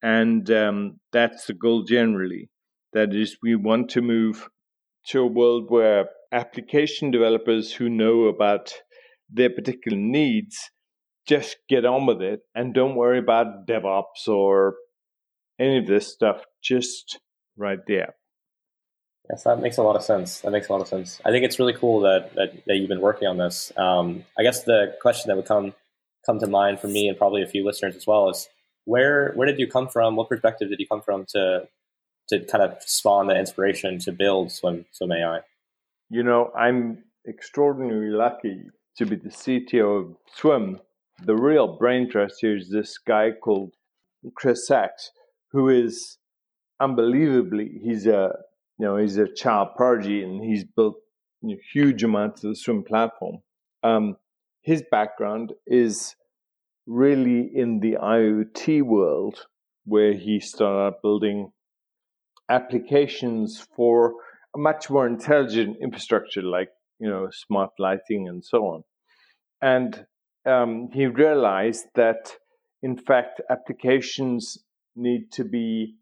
And 0.01 0.49
um, 0.51 0.99
that's 1.11 1.45
the 1.47 1.53
goal 1.53 1.83
generally. 1.83 2.49
That 2.93 3.13
is, 3.13 3.37
we 3.43 3.55
want 3.55 3.89
to 3.91 4.01
move 4.01 4.49
to 5.07 5.21
a 5.21 5.27
world 5.27 5.65
where 5.69 6.09
application 6.31 7.11
developers 7.11 7.73
who 7.73 7.89
know 7.89 8.25
about 8.25 8.73
their 9.29 9.49
particular 9.49 9.97
needs 9.97 10.71
just 11.27 11.57
get 11.67 11.85
on 11.85 12.05
with 12.05 12.21
it 12.21 12.41
and 12.55 12.73
don't 12.73 12.95
worry 12.95 13.19
about 13.19 13.67
DevOps 13.67 14.27
or 14.27 14.75
any 15.59 15.77
of 15.79 15.87
this 15.87 16.11
stuff. 16.11 16.41
Just 16.63 17.19
right 17.57 17.79
there. 17.87 18.15
Yes, 19.29 19.43
that 19.43 19.59
makes 19.59 19.77
a 19.77 19.83
lot 19.83 19.97
of 19.97 20.03
sense. 20.03 20.39
That 20.39 20.51
makes 20.51 20.69
a 20.69 20.71
lot 20.71 20.81
of 20.81 20.87
sense. 20.87 21.19
I 21.25 21.31
think 21.31 21.43
it's 21.43 21.59
really 21.59 21.73
cool 21.73 21.99
that 22.01 22.33
that, 22.35 22.65
that 22.65 22.77
you've 22.77 22.89
been 22.89 23.01
working 23.01 23.27
on 23.27 23.37
this. 23.37 23.73
Um, 23.75 24.23
I 24.39 24.43
guess 24.43 24.63
the 24.63 24.95
question 25.01 25.27
that 25.27 25.35
would 25.35 25.45
come 25.45 25.73
come 26.25 26.39
to 26.39 26.47
mind 26.47 26.79
for 26.79 26.87
me 26.87 27.07
and 27.07 27.17
probably 27.17 27.41
a 27.41 27.47
few 27.47 27.65
listeners 27.65 27.95
as 27.95 28.07
well 28.07 28.29
is 28.29 28.47
where 28.85 29.33
where 29.33 29.45
did 29.45 29.59
you 29.59 29.67
come 29.67 29.89
from? 29.89 30.15
What 30.15 30.29
perspective 30.29 30.69
did 30.69 30.79
you 30.79 30.87
come 30.87 31.01
from 31.01 31.25
to 31.29 31.67
to 32.29 32.39
kind 32.39 32.63
of 32.63 32.81
spawn 32.85 33.27
the 33.27 33.37
inspiration 33.37 33.99
to 33.99 34.13
build 34.13 34.51
Swim 34.51 34.85
Swim 34.91 35.11
AI? 35.11 35.41
You 36.09 36.23
know, 36.23 36.51
I'm 36.57 37.03
extraordinarily 37.27 38.11
lucky 38.11 38.63
to 38.97 39.05
be 39.05 39.17
the 39.17 39.29
CTO 39.29 39.99
of 39.99 40.15
Swim 40.33 40.79
the 41.23 41.35
real 41.35 41.77
brain 41.77 42.09
trust 42.09 42.35
here 42.41 42.55
is 42.55 42.69
this 42.69 42.97
guy 42.97 43.31
called 43.31 43.73
Chris 44.35 44.67
Sachs, 44.67 45.11
who 45.51 45.69
is 45.69 46.17
unbelievably 46.79 47.79
he's 47.83 48.05
a 48.05 48.31
you 48.77 48.85
know 48.85 48.97
he's 48.97 49.17
a 49.17 49.27
child 49.33 49.69
prodigy 49.75 50.23
and 50.23 50.43
he's 50.43 50.63
built 50.63 50.95
you 51.41 51.55
know, 51.55 51.61
huge 51.73 52.03
amounts 52.03 52.43
of 52.43 52.51
the 52.51 52.55
swim 52.55 52.83
platform. 52.83 53.37
Um, 53.83 54.17
his 54.61 54.83
background 54.91 55.53
is 55.65 56.15
really 56.85 57.49
in 57.53 57.79
the 57.79 57.97
IoT 58.01 58.83
world, 58.83 59.45
where 59.85 60.13
he 60.13 60.39
started 60.39 60.97
building 61.01 61.51
applications 62.49 63.65
for 63.75 64.13
a 64.55 64.59
much 64.59 64.89
more 64.89 65.07
intelligent 65.07 65.77
infrastructure, 65.81 66.41
like 66.41 66.69
you 66.99 67.09
know 67.09 67.27
smart 67.31 67.71
lighting 67.79 68.27
and 68.27 68.43
so 68.43 68.65
on. 68.65 68.83
And 69.61 70.05
um, 70.47 70.89
he 70.93 71.05
realized 71.05 71.85
that, 71.95 72.31
in 72.81 72.97
fact, 72.97 73.41
applications 73.49 74.57
need 74.95 75.31
to 75.33 75.43
be 75.43 75.95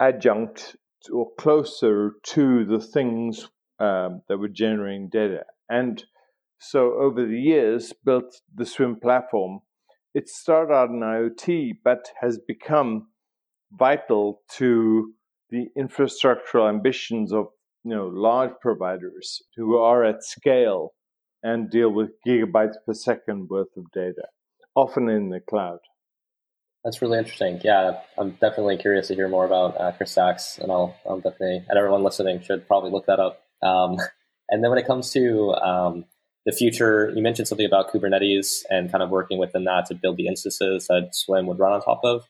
adjunct 0.00 0.76
or 1.12 1.28
closer 1.38 2.12
to 2.22 2.64
the 2.64 2.80
things 2.80 3.48
um, 3.78 4.22
that 4.28 4.38
were 4.38 4.48
generating 4.48 5.08
data. 5.08 5.44
And 5.68 6.04
so 6.58 6.94
over 6.94 7.26
the 7.26 7.40
years, 7.40 7.92
built 8.04 8.40
the 8.54 8.66
Swim 8.66 8.96
platform. 9.00 9.60
It 10.14 10.28
started 10.28 10.72
out 10.72 10.90
in 10.90 11.00
IoT, 11.00 11.78
but 11.84 12.08
has 12.20 12.38
become 12.38 13.08
vital 13.72 14.42
to 14.52 15.12
the 15.50 15.66
infrastructural 15.78 16.68
ambitions 16.68 17.32
of 17.32 17.46
you 17.84 17.94
know 17.94 18.08
large 18.08 18.52
providers 18.60 19.42
who 19.56 19.76
are 19.76 20.04
at 20.04 20.24
scale 20.24 20.92
and 21.46 21.70
deal 21.70 21.90
with 21.90 22.10
gigabytes 22.26 22.74
per 22.84 22.92
second 22.92 23.48
worth 23.48 23.76
of 23.76 23.84
data, 23.92 24.26
often 24.74 25.08
in 25.08 25.30
the 25.30 25.38
cloud. 25.38 25.78
That's 26.82 27.00
really 27.00 27.18
interesting. 27.18 27.60
Yeah, 27.62 28.00
I'm 28.18 28.32
definitely 28.32 28.78
curious 28.78 29.06
to 29.08 29.14
hear 29.14 29.28
more 29.28 29.46
about 29.46 29.80
uh, 29.80 29.92
Chris 29.92 30.10
Sachs, 30.10 30.58
and 30.58 30.72
I'll, 30.72 30.96
I'll, 31.08 31.20
definitely, 31.20 31.64
and 31.68 31.78
everyone 31.78 32.02
listening 32.02 32.40
should 32.42 32.66
probably 32.66 32.90
look 32.90 33.06
that 33.06 33.20
up. 33.20 33.42
Um, 33.62 33.96
and 34.50 34.62
then 34.62 34.70
when 34.70 34.78
it 34.78 34.88
comes 34.88 35.12
to 35.12 35.52
um, 35.54 36.04
the 36.46 36.52
future, 36.52 37.12
you 37.14 37.22
mentioned 37.22 37.46
something 37.46 37.66
about 37.66 37.92
Kubernetes 37.92 38.64
and 38.68 38.90
kind 38.90 39.04
of 39.04 39.10
working 39.10 39.38
within 39.38 39.64
that 39.64 39.86
to 39.86 39.94
build 39.94 40.16
the 40.16 40.26
instances 40.26 40.88
that 40.88 41.10
Swim 41.12 41.46
would 41.46 41.60
run 41.60 41.72
on 41.72 41.80
top 41.80 42.00
of. 42.02 42.24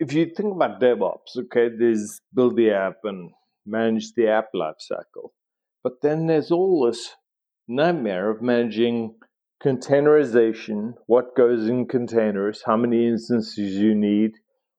if 0.00 0.14
you 0.14 0.24
think 0.24 0.54
about 0.54 0.80
DevOps, 0.80 1.36
okay, 1.36 1.68
there's 1.68 2.22
build 2.34 2.56
the 2.56 2.70
app 2.70 3.04
and 3.04 3.30
manage 3.66 4.14
the 4.14 4.28
app 4.28 4.48
lifecycle. 4.54 5.32
But 5.82 6.00
then 6.00 6.28
there's 6.28 6.50
all 6.50 6.86
this 6.86 7.10
nightmare 7.68 8.30
of 8.30 8.42
managing 8.42 9.14
containerization, 9.64 10.92
what 11.06 11.36
goes 11.36 11.68
in 11.68 11.86
containers, 11.86 12.62
how 12.66 12.76
many 12.76 13.06
instances 13.06 13.76
you 13.76 13.94
need, 13.94 14.32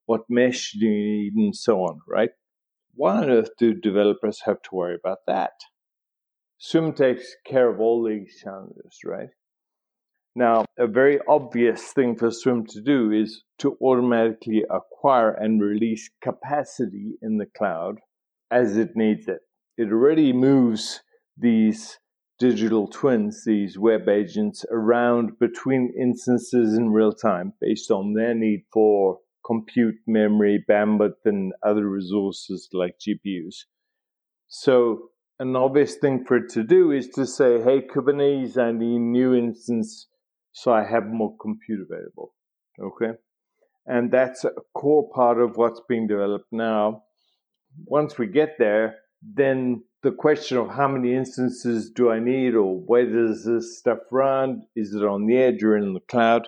what 0.05 0.21
mesh 0.29 0.73
do 0.79 0.85
you 0.85 1.21
need, 1.21 1.33
and 1.35 1.55
so 1.55 1.79
on, 1.79 1.99
right? 2.07 2.29
Why 2.93 3.17
on 3.17 3.29
earth 3.29 3.49
do 3.57 3.73
developers 3.73 4.41
have 4.45 4.61
to 4.61 4.69
worry 4.75 4.95
about 4.95 5.19
that? 5.27 5.51
Swim 6.57 6.93
takes 6.93 7.35
care 7.45 7.69
of 7.69 7.79
all 7.79 8.03
these 8.03 8.39
challenges, 8.41 8.99
right? 9.03 9.29
Now, 10.35 10.65
a 10.77 10.87
very 10.87 11.19
obvious 11.27 11.93
thing 11.93 12.15
for 12.15 12.29
Swim 12.29 12.65
to 12.67 12.81
do 12.81 13.11
is 13.11 13.43
to 13.59 13.77
automatically 13.81 14.63
acquire 14.69 15.31
and 15.31 15.61
release 15.61 16.09
capacity 16.21 17.15
in 17.21 17.37
the 17.37 17.45
cloud 17.57 17.99
as 18.51 18.77
it 18.77 18.95
needs 18.95 19.27
it. 19.27 19.39
It 19.77 19.91
already 19.91 20.33
moves 20.33 21.01
these 21.37 21.99
digital 22.39 22.87
twins, 22.87 23.43
these 23.45 23.77
web 23.77 24.07
agents, 24.09 24.65
around 24.71 25.39
between 25.39 25.93
instances 25.99 26.77
in 26.77 26.91
real 26.91 27.13
time 27.13 27.53
based 27.61 27.91
on 27.91 28.13
their 28.13 28.33
need 28.33 28.63
for 28.73 29.19
compute, 29.45 29.95
memory, 30.07 30.63
bandwidth, 30.69 31.23
and 31.25 31.53
other 31.65 31.87
resources 31.87 32.67
like 32.73 32.97
GPUs. 32.99 33.65
So, 34.47 35.09
an 35.39 35.55
obvious 35.55 35.95
thing 35.95 36.25
for 36.25 36.37
it 36.37 36.49
to 36.53 36.63
do 36.63 36.91
is 36.91 37.09
to 37.09 37.25
say, 37.25 37.61
hey, 37.61 37.81
Kubernetes, 37.81 38.57
I 38.57 38.71
need 38.71 38.95
a 38.95 38.99
new 38.99 39.35
instance 39.35 40.07
so 40.55 40.71
I 40.71 40.85
have 40.85 41.05
more 41.07 41.35
compute 41.37 41.81
available. 41.81 42.33
Okay. 42.81 43.17
And 43.85 44.09
that's 44.09 44.45
a 44.45 44.51
core 44.73 45.09
part 45.13 45.39
of 45.39 45.57
what's 45.57 45.81
being 45.87 46.07
developed 46.07 46.47
now. 46.51 47.03
Once 47.85 48.17
we 48.17 48.27
get 48.27 48.55
there, 48.57 48.95
then 49.21 49.83
the 50.05 50.11
question 50.11 50.57
of 50.57 50.69
how 50.69 50.87
many 50.87 51.15
instances 51.15 51.89
do 51.89 52.11
I 52.11 52.19
need 52.19 52.53
or 52.53 52.77
where 52.77 53.11
does 53.11 53.43
this 53.43 53.79
stuff 53.79 53.97
run? 54.11 54.61
Is 54.75 54.93
it 54.93 55.03
on 55.03 55.25
the 55.25 55.35
edge 55.35 55.63
or 55.63 55.75
in 55.75 55.95
the 55.95 55.99
cloud? 55.99 56.47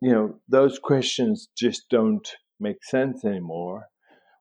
You 0.00 0.12
know, 0.12 0.34
those 0.48 0.78
questions 0.78 1.48
just 1.58 1.90
don't 1.90 2.36
make 2.60 2.84
sense 2.84 3.24
anymore. 3.24 3.86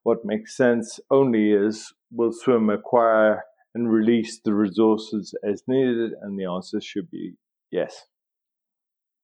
What 0.03 0.23
makes 0.23 0.55
sense 0.55 0.99
only 1.09 1.51
is 1.51 1.93
will 2.11 2.31
Swim 2.31 2.69
acquire 2.69 3.43
and 3.73 3.91
release 3.91 4.39
the 4.39 4.53
resources 4.53 5.33
as 5.43 5.63
needed? 5.65 6.11
And 6.21 6.37
the 6.39 6.45
answer 6.45 6.79
should 6.79 7.09
be 7.09 7.33
yes. 7.71 8.05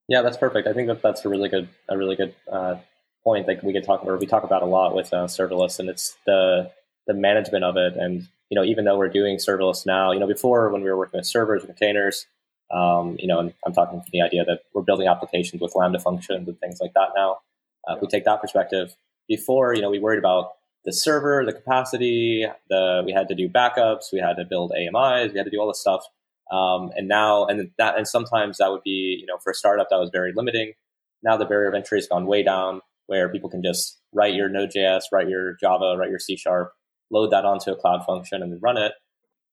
Yeah, 0.08 0.24
that's 0.24 0.38
perfect. 0.38 0.68
I 0.68 0.74
think 0.74 0.88
that 0.88 1.04
that's 1.04 1.24
a 1.24 1.30
really 1.30 1.50
good, 1.50 1.70
a 1.88 1.96
really 1.96 2.16
good 2.16 2.34
uh, 2.52 2.78
point 3.24 3.46
that 3.46 3.64
we 3.64 3.74
could 3.74 3.84
talk 3.84 4.02
about. 4.02 4.20
We 4.20 4.26
talk 4.26 4.44
about 4.44 4.64
a 4.64 4.66
lot 4.66 4.96
with 4.96 5.14
uh, 5.14 5.26
serverless, 5.26 5.78
and 5.78 5.88
it's 5.88 6.18
the 6.26 6.72
the 7.10 7.14
management 7.14 7.66
of 7.66 7.76
it 7.76 7.98
and 7.98 8.30
you 8.50 8.56
know, 8.56 8.64
even 8.64 8.86
though 8.86 8.98
we're 8.98 9.10
doing 9.10 9.38
serverless 9.38 9.86
now, 9.86 10.12
you 10.12 10.20
know, 10.20 10.28
before 10.28 10.70
when 10.72 10.82
we 10.82 10.90
were 10.90 10.98
working 10.98 11.20
with 11.20 11.28
servers 11.28 11.64
and 11.64 11.70
containers, 11.70 12.26
um, 12.72 13.16
you 13.20 13.28
know, 13.28 13.40
and 13.40 13.54
I'm 13.66 13.74
talking 13.74 14.00
from 14.02 14.10
the 14.12 14.22
idea 14.22 14.44
that 14.46 14.62
we're 14.74 14.82
building 14.82 15.08
applications 15.08 15.62
with 15.62 15.76
Lambda 15.76 16.00
functions 16.00 16.48
and 16.48 16.60
things 16.60 16.80
like 16.82 16.94
that 16.94 17.10
now. 17.16 17.40
Uh, 17.88 17.96
if 17.96 18.02
we 18.02 18.08
take 18.08 18.26
that 18.26 18.42
perspective, 18.42 18.96
before, 19.28 19.74
you 19.74 19.82
know, 19.82 19.90
we 19.90 20.00
worried 20.00 20.20
about 20.20 20.54
the 20.86 20.92
server, 20.92 21.44
the 21.46 21.54
capacity, 21.54 22.46
the 22.70 23.04
we 23.06 23.12
had 23.12 23.28
to 23.28 23.36
do 23.36 23.48
backups, 23.48 24.12
we 24.12 24.20
had 24.20 24.38
to 24.38 24.46
build 24.46 24.72
AMIs, 24.72 25.32
we 25.32 25.38
had 25.38 25.46
to 25.46 25.52
do 25.52 25.60
all 25.60 25.68
this 25.68 25.80
stuff. 25.80 26.04
Um, 26.52 26.92
and 26.96 27.08
now, 27.08 27.46
and 27.46 27.70
that, 27.78 27.98
and 27.98 28.08
sometimes 28.08 28.58
that 28.58 28.72
would 28.72 28.84
be, 28.84 29.18
you 29.20 29.28
know, 29.28 29.38
for 29.38 29.52
a 29.52 29.56
startup 29.56 29.88
that 29.92 29.98
was 29.98 30.10
very 30.12 30.34
limiting. 30.36 30.74
Now 31.22 31.38
the 31.38 31.46
barrier 31.46 31.70
of 31.70 31.76
entry 31.76 32.00
has 32.00 32.08
gone 32.08 32.26
way 32.26 32.42
down, 32.42 32.82
where 33.06 33.30
people 33.30 33.50
can 33.50 33.62
just 33.62 34.00
write 34.14 34.34
your 34.34 34.50
Node.js, 34.50 35.04
write 35.12 35.30
your 35.30 35.56
Java, 35.62 35.96
write 35.98 36.10
your 36.10 36.20
C 36.20 36.36
sharp, 36.36 36.72
load 37.12 37.32
that 37.32 37.46
onto 37.46 37.72
a 37.72 37.76
cloud 37.76 38.06
function 38.06 38.42
and 38.42 38.62
run 38.62 38.78
it. 38.78 38.94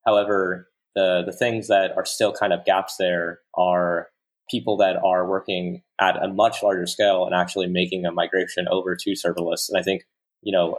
However, 0.04 0.68
the 0.94 1.22
the 1.24 1.32
things 1.32 1.68
that 1.68 1.92
are 1.96 2.04
still 2.04 2.32
kind 2.32 2.52
of 2.52 2.64
gaps 2.64 2.96
there 2.98 3.40
are 3.54 4.08
people 4.50 4.76
that 4.76 4.96
are 5.04 5.28
working 5.28 5.82
at 6.00 6.22
a 6.22 6.28
much 6.28 6.62
larger 6.62 6.86
scale 6.86 7.24
and 7.26 7.34
actually 7.34 7.66
making 7.66 8.06
a 8.06 8.12
migration 8.12 8.68
over 8.68 8.94
to 8.96 9.10
serverless. 9.10 9.68
And 9.68 9.78
I 9.78 9.82
think 9.82 10.04
you 10.42 10.52
know 10.52 10.78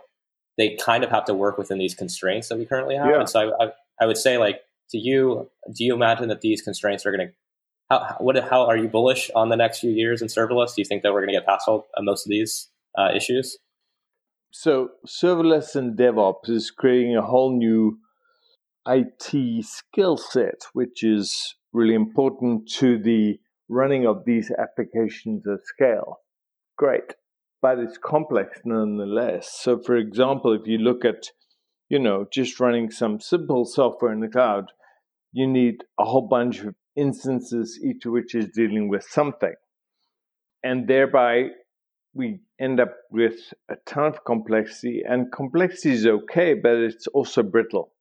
they 0.58 0.76
kind 0.76 1.04
of 1.04 1.10
have 1.12 1.26
to 1.26 1.34
work 1.34 1.58
within 1.58 1.78
these 1.78 1.94
constraints 1.94 2.50
that 2.50 2.58
we 2.58 2.66
currently 2.66 2.96
have. 2.96 3.08
Yeah. 3.08 3.20
And 3.20 3.30
so 3.30 3.56
I, 3.60 3.66
I, 3.66 3.72
I 4.02 4.06
would 4.06 4.18
say 4.18 4.38
like 4.38 4.62
to 4.90 4.98
you, 4.98 5.50
do 5.76 5.84
you 5.84 5.94
imagine 5.94 6.30
that 6.30 6.42
these 6.42 6.62
constraints 6.62 7.06
are 7.06 7.12
going 7.12 7.28
to 7.28 7.34
how 7.90 8.18
what 8.20 8.38
how 8.44 8.66
are 8.66 8.78
you 8.78 8.88
bullish 8.88 9.32
on 9.36 9.50
the 9.50 9.56
next 9.56 9.80
few 9.80 9.92
years 9.92 10.22
in 10.22 10.28
serverless? 10.28 10.76
Do 10.76 10.82
you 10.82 10.86
think 10.86 11.04
that 11.04 11.14
we're 11.14 11.22
going 11.22 11.34
to 11.34 11.40
get 11.40 11.46
past 11.46 11.68
all, 11.68 11.88
uh, 11.98 12.02
most 12.02 12.26
of 12.26 12.30
these 12.30 12.70
uh, 12.98 13.10
issues? 13.16 13.58
So, 14.52 14.90
serverless 15.06 15.76
and 15.76 15.98
DevOps 15.98 16.50
is 16.50 16.72
creating 16.72 17.16
a 17.16 17.22
whole 17.22 17.56
new 17.56 18.00
IT 18.88 19.66
skill 19.66 20.18
set, 20.18 20.62
which 20.74 21.04
is 21.04 21.56
really 21.74 21.94
important 21.94 22.70
to 22.76 22.98
the 22.98 23.40
running 23.70 24.08
of 24.08 24.24
these 24.26 24.52
applications 24.52 25.46
at 25.48 25.66
scale. 25.66 26.22
Great. 26.78 27.16
But 27.62 27.80
it's 27.80 27.98
complex 27.98 28.62
nonetheless. 28.64 29.52
So, 29.52 29.80
for 29.80 29.98
example, 29.98 30.54
if 30.54 30.68
you 30.68 30.78
look 30.78 31.04
at, 31.04 31.28
you 31.90 32.00
know, 32.00 32.26
just 32.32 32.60
running 32.60 32.92
some 32.92 33.20
simple 33.20 33.66
software 33.66 34.14
in 34.14 34.22
the 34.22 34.30
cloud, 34.30 34.72
you 35.32 35.48
need 35.48 35.84
a 36.00 36.06
whole 36.06 36.28
bunch 36.28 36.60
of 36.60 36.76
instances, 36.96 37.80
each 37.84 38.06
of 38.06 38.14
which 38.14 38.34
is 38.34 38.50
dealing 38.56 38.88
with 38.88 39.04
something. 39.04 39.54
And 40.64 40.88
thereby 40.88 41.50
we 42.18 42.40
end 42.60 42.80
up 42.80 42.94
with 43.12 43.54
a 43.70 43.76
ton 43.86 44.06
of 44.06 44.26
complexity, 44.26 45.04
and 45.08 45.32
complexity 45.32 45.92
is 45.92 46.08
okay, 46.08 46.56
but 46.56 46.76
it's 46.76 47.08
also 47.08 47.44
brittle. 47.44 47.92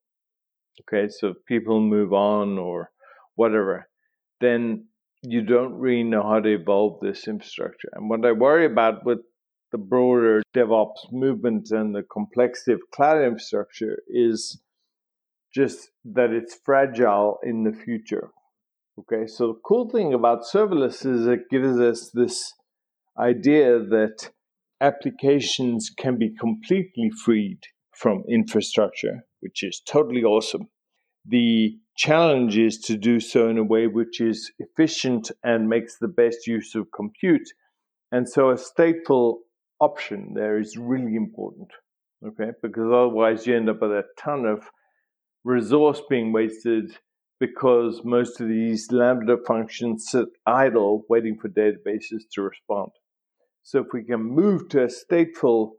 Okay, 0.81 1.09
so 1.09 1.35
people 1.46 1.81
move 1.81 2.12
on 2.12 2.59
or 2.59 2.90
whatever, 3.35 3.88
then 4.40 4.87
you 5.22 5.42
don't 5.42 5.74
really 5.74 6.02
know 6.02 6.22
how 6.22 6.40
to 6.40 6.48
evolve 6.48 7.00
this 7.00 7.29
infrastructure. 7.29 7.88
And 7.92 8.09
what 8.09 8.24
I 8.24 8.33
worry 8.33 8.66
about 8.66 9.05
with 9.05 9.18
the 9.72 9.79
broader 9.79 10.42
DevOps 10.55 11.12
movement 11.12 11.70
and 11.70 11.94
the 11.94 12.02
complexity 12.02 12.72
of 12.72 12.81
cloud 12.94 13.22
infrastructure 13.22 13.98
is 14.09 14.61
just 15.55 15.90
that 16.05 16.31
it's 16.31 16.59
fragile 16.64 17.38
in 17.42 17.64
the 17.64 17.72
future. 17.72 18.31
Okay, 18.98 19.26
so 19.26 19.48
the 19.48 19.61
cool 19.64 19.90
thing 19.90 20.14
about 20.14 20.44
serverless 20.44 21.05
is 21.05 21.26
it 21.26 21.50
gives 21.50 21.79
us 21.79 22.11
this 22.14 22.52
idea 23.18 23.79
that 23.79 24.31
applications 24.81 25.90
can 25.90 26.18
be 26.18 26.35
completely 26.35 27.11
freed 27.24 27.61
from 27.94 28.24
infrastructure, 28.29 29.24
which 29.40 29.62
is 29.62 29.81
totally 29.87 30.22
awesome. 30.22 30.68
The 31.24 31.79
challenge 31.96 32.59
is 32.59 32.79
to 32.81 32.96
do 32.96 33.20
so 33.20 33.48
in 33.48 33.59
a 33.59 33.64
way 33.64 33.87
which 33.87 34.20
is 34.20 34.52
efficient 34.59 35.31
and 35.42 35.68
makes 35.68 35.96
the 35.98 36.09
best 36.09 36.46
use 36.46 36.74
of 36.74 36.92
compute. 36.94 37.48
And 38.12 38.29
so 38.29 38.50
a 38.50 38.55
stateful 38.55 39.38
option 39.81 40.35
there 40.35 40.59
is 40.59 40.76
really 40.76 41.16
important, 41.16 41.68
okay? 42.26 42.52
Because 42.62 42.92
otherwise 42.92 43.46
you 43.46 43.57
end 43.57 43.70
up 43.70 43.81
with 43.81 43.92
a 43.92 44.05
ton 44.18 44.44
of 44.44 44.70
resource 45.44 46.02
being 46.09 46.33
wasted 46.33 46.96
because 47.40 48.00
most 48.05 48.40
of 48.40 48.48
these 48.48 48.90
Lambda 48.90 49.37
functions 49.46 50.07
sit 50.09 50.29
idle 50.46 51.05
waiting 51.09 51.38
for 51.38 51.48
databases 51.48 52.22
to 52.33 52.42
respond. 52.42 52.90
So 53.66 53.81
if 53.81 53.88
we 53.92 54.05
can 54.05 54.22
move 54.22 54.68
to 54.68 54.85
a 54.85 54.87
stateful 54.87 55.70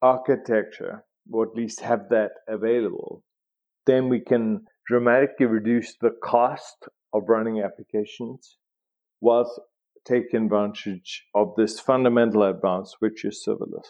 architecture, 0.00 1.02
or 1.28 1.48
at 1.48 1.56
least 1.56 1.80
have 1.80 2.08
that 2.10 2.30
available, 2.46 3.24
then 3.84 4.08
we 4.08 4.20
can 4.20 4.66
dramatically 4.86 5.46
reduce 5.46 5.96
the 6.00 6.12
cost 6.22 6.86
of 7.12 7.24
running 7.26 7.60
applications 7.60 8.58
whilst 9.20 9.58
taking 10.06 10.44
advantage 10.44 11.24
of 11.34 11.54
this 11.56 11.80
fundamental 11.80 12.44
advance, 12.44 12.94
which 13.00 13.24
is 13.24 13.44
serverless. 13.44 13.88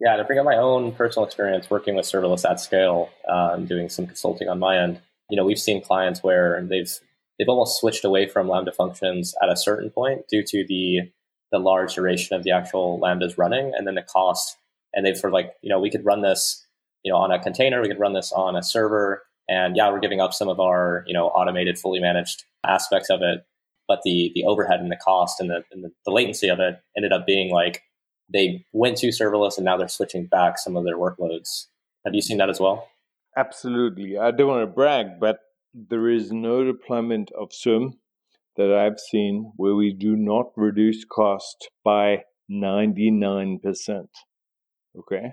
Yeah, 0.00 0.16
to 0.16 0.24
bring 0.24 0.38
up 0.38 0.44
my 0.44 0.58
own 0.58 0.92
personal 0.92 1.24
experience 1.24 1.70
working 1.70 1.94
with 1.94 2.04
serverless 2.04 2.44
at 2.44 2.60
scale 2.60 3.08
uh, 3.26 3.52
and 3.54 3.66
doing 3.66 3.88
some 3.88 4.06
consulting 4.06 4.50
on 4.50 4.58
my 4.58 4.76
end, 4.76 5.00
you 5.30 5.36
know, 5.38 5.46
we've 5.46 5.58
seen 5.58 5.82
clients 5.82 6.22
where 6.22 6.62
they've 6.68 6.92
they've 7.38 7.48
almost 7.48 7.80
switched 7.80 8.04
away 8.04 8.28
from 8.28 8.48
Lambda 8.48 8.72
functions 8.72 9.34
at 9.42 9.48
a 9.48 9.56
certain 9.56 9.88
point 9.88 10.28
due 10.28 10.42
to 10.42 10.66
the 10.68 11.10
the 11.52 11.58
large 11.58 11.94
duration 11.94 12.36
of 12.36 12.42
the 12.42 12.50
actual 12.50 13.00
lambdas 13.00 13.38
running 13.38 13.72
and 13.76 13.86
then 13.86 13.94
the 13.94 14.02
cost. 14.02 14.56
And 14.94 15.04
they've 15.04 15.16
sort 15.16 15.30
of 15.30 15.34
like, 15.34 15.52
you 15.62 15.70
know, 15.70 15.80
we 15.80 15.90
could 15.90 16.04
run 16.04 16.22
this, 16.22 16.64
you 17.02 17.12
know, 17.12 17.18
on 17.18 17.30
a 17.30 17.42
container, 17.42 17.80
we 17.80 17.88
could 17.88 18.00
run 18.00 18.14
this 18.14 18.32
on 18.32 18.56
a 18.56 18.62
server. 18.62 19.22
And 19.48 19.76
yeah, 19.76 19.90
we're 19.90 20.00
giving 20.00 20.20
up 20.20 20.34
some 20.34 20.48
of 20.48 20.60
our, 20.60 21.04
you 21.06 21.14
know, 21.14 21.28
automated, 21.28 21.78
fully 21.78 22.00
managed 22.00 22.44
aspects 22.66 23.10
of 23.10 23.20
it. 23.22 23.44
But 23.86 24.00
the 24.04 24.30
the 24.34 24.44
overhead 24.44 24.80
and 24.80 24.90
the 24.92 24.96
cost 24.96 25.40
and 25.40 25.48
the, 25.48 25.64
and 25.72 25.84
the, 25.84 25.90
the 26.04 26.12
latency 26.12 26.48
of 26.48 26.60
it 26.60 26.80
ended 26.96 27.12
up 27.12 27.26
being 27.26 27.50
like 27.50 27.82
they 28.32 28.66
went 28.72 28.98
to 28.98 29.08
serverless 29.08 29.56
and 29.56 29.64
now 29.64 29.76
they're 29.76 29.88
switching 29.88 30.26
back 30.26 30.58
some 30.58 30.76
of 30.76 30.84
their 30.84 30.98
workloads. 30.98 31.66
Have 32.04 32.14
you 32.14 32.20
seen 32.20 32.36
that 32.38 32.50
as 32.50 32.60
well? 32.60 32.88
Absolutely. 33.36 34.18
I 34.18 34.30
don't 34.30 34.48
want 34.48 34.62
to 34.62 34.66
brag, 34.66 35.18
but 35.18 35.40
there 35.72 36.08
is 36.08 36.32
no 36.32 36.64
deployment 36.64 37.30
of 37.32 37.52
Swim 37.52 37.94
that 38.58 38.72
I've 38.72 38.98
seen 38.98 39.52
where 39.56 39.74
we 39.74 39.94
do 39.94 40.16
not 40.16 40.46
reduce 40.56 41.04
cost 41.04 41.70
by 41.84 42.24
99%. 42.50 43.60
Okay. 44.98 45.32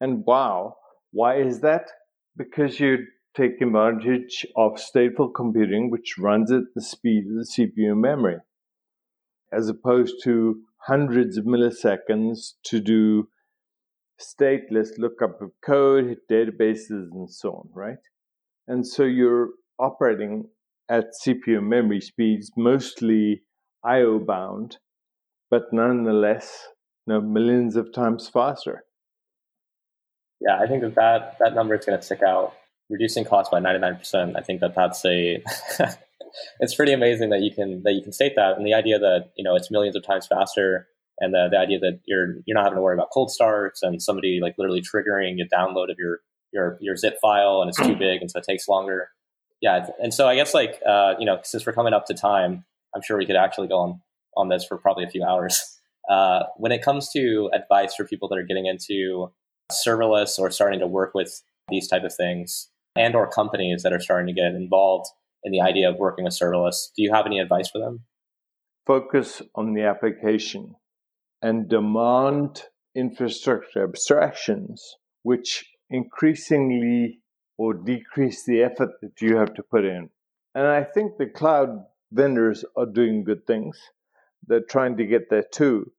And 0.00 0.24
wow, 0.24 0.76
why 1.12 1.36
is 1.36 1.60
that? 1.60 1.90
Because 2.36 2.80
you 2.80 2.98
take 3.36 3.60
advantage 3.60 4.46
of 4.56 4.72
stateful 4.72 5.28
computing, 5.34 5.90
which 5.90 6.16
runs 6.18 6.50
at 6.50 6.62
the 6.74 6.82
speed 6.82 7.24
of 7.26 7.34
the 7.34 7.46
CPU 7.46 7.96
memory, 7.96 8.38
as 9.52 9.68
opposed 9.68 10.14
to 10.24 10.62
hundreds 10.86 11.36
of 11.36 11.44
milliseconds 11.44 12.54
to 12.64 12.80
do 12.80 13.28
stateless 14.18 14.96
lookup 14.96 15.42
of 15.42 15.50
code, 15.64 16.16
databases, 16.30 17.10
and 17.12 17.30
so 17.30 17.50
on, 17.50 17.68
right? 17.74 17.98
And 18.66 18.86
so 18.86 19.02
you're 19.02 19.50
operating 19.78 20.48
at 20.88 21.06
CPU 21.24 21.62
memory 21.62 22.00
speeds, 22.00 22.50
mostly 22.56 23.42
IO 23.84 24.18
bound, 24.18 24.78
but 25.50 25.72
nonetheless, 25.72 26.68
you 27.06 27.14
know, 27.14 27.20
millions 27.20 27.76
of 27.76 27.92
times 27.92 28.28
faster. 28.28 28.84
Yeah, 30.40 30.58
I 30.60 30.66
think 30.66 30.82
that 30.82 30.94
that, 30.96 31.36
that 31.40 31.54
number 31.54 31.74
is 31.74 31.84
going 31.84 31.98
to 31.98 32.04
stick 32.04 32.22
out. 32.22 32.54
Reducing 32.90 33.24
cost 33.24 33.50
by 33.50 33.60
99%. 33.60 34.36
I 34.36 34.42
think 34.42 34.60
that 34.60 34.74
that's 34.74 35.04
a, 35.06 35.42
it's 36.60 36.74
pretty 36.74 36.92
amazing 36.92 37.30
that 37.30 37.40
you 37.40 37.50
can, 37.50 37.82
that 37.84 37.92
you 37.94 38.02
can 38.02 38.12
state 38.12 38.34
that. 38.36 38.56
And 38.56 38.66
the 38.66 38.74
idea 38.74 38.98
that, 38.98 39.30
you 39.36 39.44
know, 39.44 39.56
it's 39.56 39.70
millions 39.70 39.96
of 39.96 40.04
times 40.04 40.26
faster 40.26 40.88
and 41.18 41.32
the, 41.32 41.48
the 41.50 41.56
idea 41.56 41.78
that 41.78 42.00
you're, 42.06 42.34
you're 42.44 42.54
not 42.54 42.64
having 42.64 42.76
to 42.76 42.82
worry 42.82 42.94
about 42.94 43.08
cold 43.10 43.30
starts 43.30 43.82
and 43.82 44.02
somebody 44.02 44.38
like 44.42 44.56
literally 44.58 44.82
triggering 44.82 45.38
a 45.40 45.48
download 45.54 45.90
of 45.90 45.96
your, 45.98 46.20
your, 46.52 46.76
your 46.80 46.96
zip 46.96 47.16
file 47.22 47.62
and 47.62 47.70
it's 47.70 47.78
too 47.78 47.96
big. 47.98 48.20
And 48.20 48.30
so 48.30 48.38
it 48.38 48.44
takes 48.46 48.68
longer. 48.68 49.08
Yeah. 49.60 49.86
And 50.02 50.12
so 50.12 50.28
I 50.28 50.34
guess 50.34 50.54
like, 50.54 50.80
uh, 50.86 51.14
you 51.18 51.26
know, 51.26 51.38
since 51.42 51.64
we're 51.64 51.72
coming 51.72 51.94
up 51.94 52.06
to 52.06 52.14
time, 52.14 52.64
I'm 52.94 53.02
sure 53.02 53.16
we 53.16 53.26
could 53.26 53.36
actually 53.36 53.68
go 53.68 53.78
on, 53.78 54.00
on 54.36 54.48
this 54.48 54.64
for 54.64 54.76
probably 54.76 55.04
a 55.04 55.10
few 55.10 55.24
hours. 55.24 55.60
Uh, 56.06 56.42
when 56.58 56.70
it 56.70 56.82
comes 56.82 57.08
to 57.10 57.48
advice 57.54 57.94
for 57.94 58.04
people 58.04 58.28
that 58.28 58.36
are 58.36 58.42
getting 58.42 58.66
into 58.66 59.32
serverless 59.72 60.38
or 60.38 60.50
starting 60.50 60.78
to 60.78 60.86
work 60.86 61.14
with 61.14 61.40
these 61.70 61.88
type 61.88 62.04
of 62.04 62.14
things 62.14 62.68
and 62.96 63.14
or 63.14 63.28
companies 63.28 63.82
that 63.82 63.92
are 63.92 64.00
starting 64.00 64.26
to 64.26 64.32
get 64.32 64.54
involved 64.54 65.08
in 65.42 65.52
the 65.52 65.60
idea 65.60 65.88
of 65.88 65.96
working 65.96 66.24
with 66.24 66.38
serverless 66.38 66.88
do 66.96 67.02
you 67.02 67.12
have 67.12 67.26
any 67.26 67.38
advice 67.38 67.70
for 67.70 67.78
them 67.78 68.04
focus 68.86 69.40
on 69.54 69.72
the 69.72 69.82
application 69.82 70.74
and 71.40 71.68
demand 71.68 72.64
infrastructure 72.94 73.82
abstractions 73.82 74.96
which 75.22 75.64
increasingly 75.90 77.18
or 77.56 77.74
decrease 77.74 78.44
the 78.44 78.62
effort 78.62 78.90
that 79.00 79.20
you 79.20 79.36
have 79.36 79.54
to 79.54 79.62
put 79.62 79.84
in 79.84 80.08
and 80.54 80.66
i 80.66 80.82
think 80.82 81.16
the 81.16 81.26
cloud 81.26 81.84
vendors 82.12 82.64
are 82.76 82.86
doing 82.86 83.24
good 83.24 83.46
things 83.46 83.78
they're 84.46 84.68
trying 84.68 84.96
to 84.96 85.06
get 85.06 85.30
there 85.30 85.44
too 85.52 85.90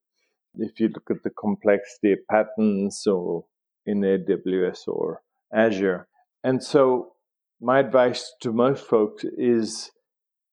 if 0.58 0.80
you 0.80 0.90
look 0.90 1.10
at 1.10 1.24
the 1.24 1.30
complexity 1.30 2.14
of 2.14 2.20
patterns 2.30 3.06
or 3.08 3.46
in 3.86 4.02
AWS 4.02 4.88
or 4.88 5.22
Azure. 5.54 6.08
And 6.44 6.64
so, 6.64 7.14
my 7.62 7.80
advice 7.80 8.34
to 8.42 8.52
most 8.52 8.86
folks 8.86 9.24
is 9.38 9.92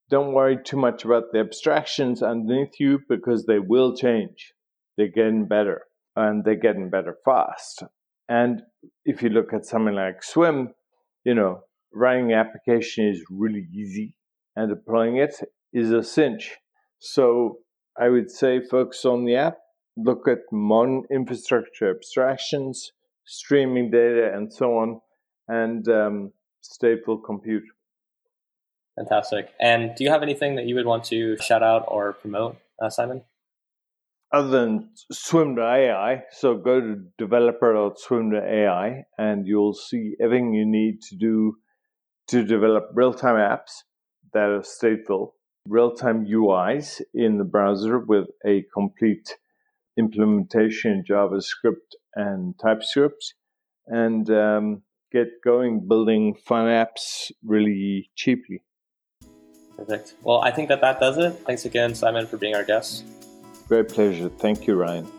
don't 0.09 0.35
worry 0.35 0.59
too 0.63 0.77
much 0.77 1.05
about 1.05 1.25
the 1.33 1.41
abstractions 1.41 2.23
underneath 2.23 2.79
you 2.79 3.01
because 3.09 3.47
they 3.47 3.59
will 3.59 3.97
change. 3.97 4.53
They're 4.97 5.09
getting 5.09 5.47
better 5.47 5.83
and 6.15 6.45
they're 6.45 6.55
getting 6.55 6.91
better 6.91 7.17
fast. 7.25 7.83
And 8.29 8.63
if 9.05 9.23
you 9.23 9.31
look 9.31 9.53
at 9.53 9.67
something 9.67 9.95
like 9.95 10.23
Swim, 10.23 10.71
you 11.25 11.35
know, 11.35 11.61
writing 11.95 12.33
an 12.33 12.39
application 12.39 13.07
is 13.07 13.23
really 13.31 13.67
easy 13.73 14.17
and 14.57 14.69
deploying 14.69 15.17
it 15.17 15.35
is 15.73 15.91
a 15.91 16.03
cinch. 16.03 16.57
So 16.99 17.59
I 17.99 18.09
would 18.09 18.31
say 18.31 18.61
focus 18.61 19.05
on 19.05 19.25
the 19.25 19.37
app, 19.37 19.59
look 19.97 20.29
at 20.29 20.39
modern 20.51 21.05
infrastructure 21.11 21.91
abstractions, 21.91 22.93
streaming 23.25 23.91
data, 23.91 24.33
and 24.35 24.53
so 24.53 24.79
on, 24.79 25.01
and 25.49 25.87
um, 25.89 26.33
stateful 26.63 27.23
compute. 27.25 27.65
Fantastic. 28.97 29.53
And 29.61 29.95
do 29.95 30.05
you 30.05 30.11
have 30.11 30.23
anything 30.23 30.57
that 30.57 30.67
you 30.67 30.75
would 30.75 30.87
want 30.87 31.05
to 31.05 31.37
shout 31.39 31.63
out 31.63 31.85
or 31.89 32.13
promote, 32.13 32.57
uh, 32.81 32.91
Simon? 32.91 33.23
Other 34.33 34.49
than 34.49 34.89
swim.ai, 35.11 36.23
so 36.31 36.57
go 36.57 36.81
to 36.81 37.05
developer.swim.ai 37.19 39.05
and 39.19 39.47
you'll 39.47 39.75
see 39.75 40.15
everything 40.21 40.55
you 40.55 40.65
need 40.65 41.03
to 41.03 41.17
do 41.17 41.57
to 42.29 42.43
develop 42.43 42.91
real 42.95 43.13
time 43.13 43.35
apps 43.35 43.83
that 44.33 44.49
are 44.49 44.61
stateful, 44.61 45.33
real 45.69 45.95
time 45.95 46.25
UIs 46.25 47.03
in 47.13 47.37
the 47.37 47.45
browser 47.45 47.99
with 47.99 48.29
a 48.47 48.65
complete 48.73 49.37
implementation 49.99 50.93
in 50.93 51.05
JavaScript 51.05 51.97
and 52.15 52.59
TypeScript 52.59 53.35
and 53.87 54.31
um, 54.31 54.83
get 55.13 55.29
going 55.45 55.87
building 55.87 56.35
fun 56.35 56.67
apps 56.67 57.31
really 57.45 58.11
cheaply. 58.17 58.63
Perfect. 59.77 60.15
Well, 60.23 60.41
I 60.41 60.53
think 60.53 60.69
that 60.69 60.81
that 60.81 61.01
does 61.01 61.19
it. 61.19 61.33
Thanks 61.45 61.67
again, 61.67 61.95
Simon, 61.95 62.27
for 62.27 62.39
being 62.39 62.55
our 62.55 62.65
guest. 62.65 63.05
Great 63.73 63.89
pleasure. 63.89 64.29
Thank 64.29 64.67
you, 64.67 64.75
Ryan. 64.75 65.11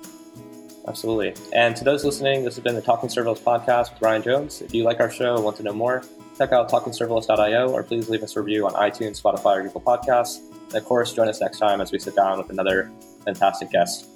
Absolutely. 0.87 1.33
And 1.55 1.75
to 1.75 1.83
those 1.83 2.05
listening, 2.05 2.43
this 2.43 2.53
has 2.53 2.63
been 2.63 2.75
the 2.75 2.83
Talking 2.83 3.09
Serverless 3.09 3.41
podcast 3.41 3.91
with 3.91 4.01
Ryan 4.03 4.21
Jones. 4.21 4.61
If 4.61 4.75
you 4.75 4.83
like 4.83 4.99
our 4.99 5.09
show 5.09 5.33
and 5.33 5.43
want 5.43 5.57
to 5.57 5.63
know 5.63 5.73
more, 5.73 6.03
check 6.37 6.51
out 6.51 6.69
talkingserverless.io 6.69 7.71
or 7.71 7.81
please 7.81 8.09
leave 8.09 8.21
us 8.21 8.35
a 8.35 8.41
review 8.43 8.67
on 8.67 8.73
iTunes, 8.73 9.19
Spotify, 9.19 9.57
or 9.57 9.63
Google 9.63 9.81
Podcasts. 9.81 10.41
And 10.67 10.75
of 10.75 10.85
course, 10.85 11.13
join 11.13 11.29
us 11.29 11.41
next 11.41 11.57
time 11.57 11.81
as 11.81 11.91
we 11.91 11.97
sit 11.97 12.15
down 12.15 12.37
with 12.37 12.51
another 12.51 12.91
fantastic 13.25 13.71
guest. 13.71 14.12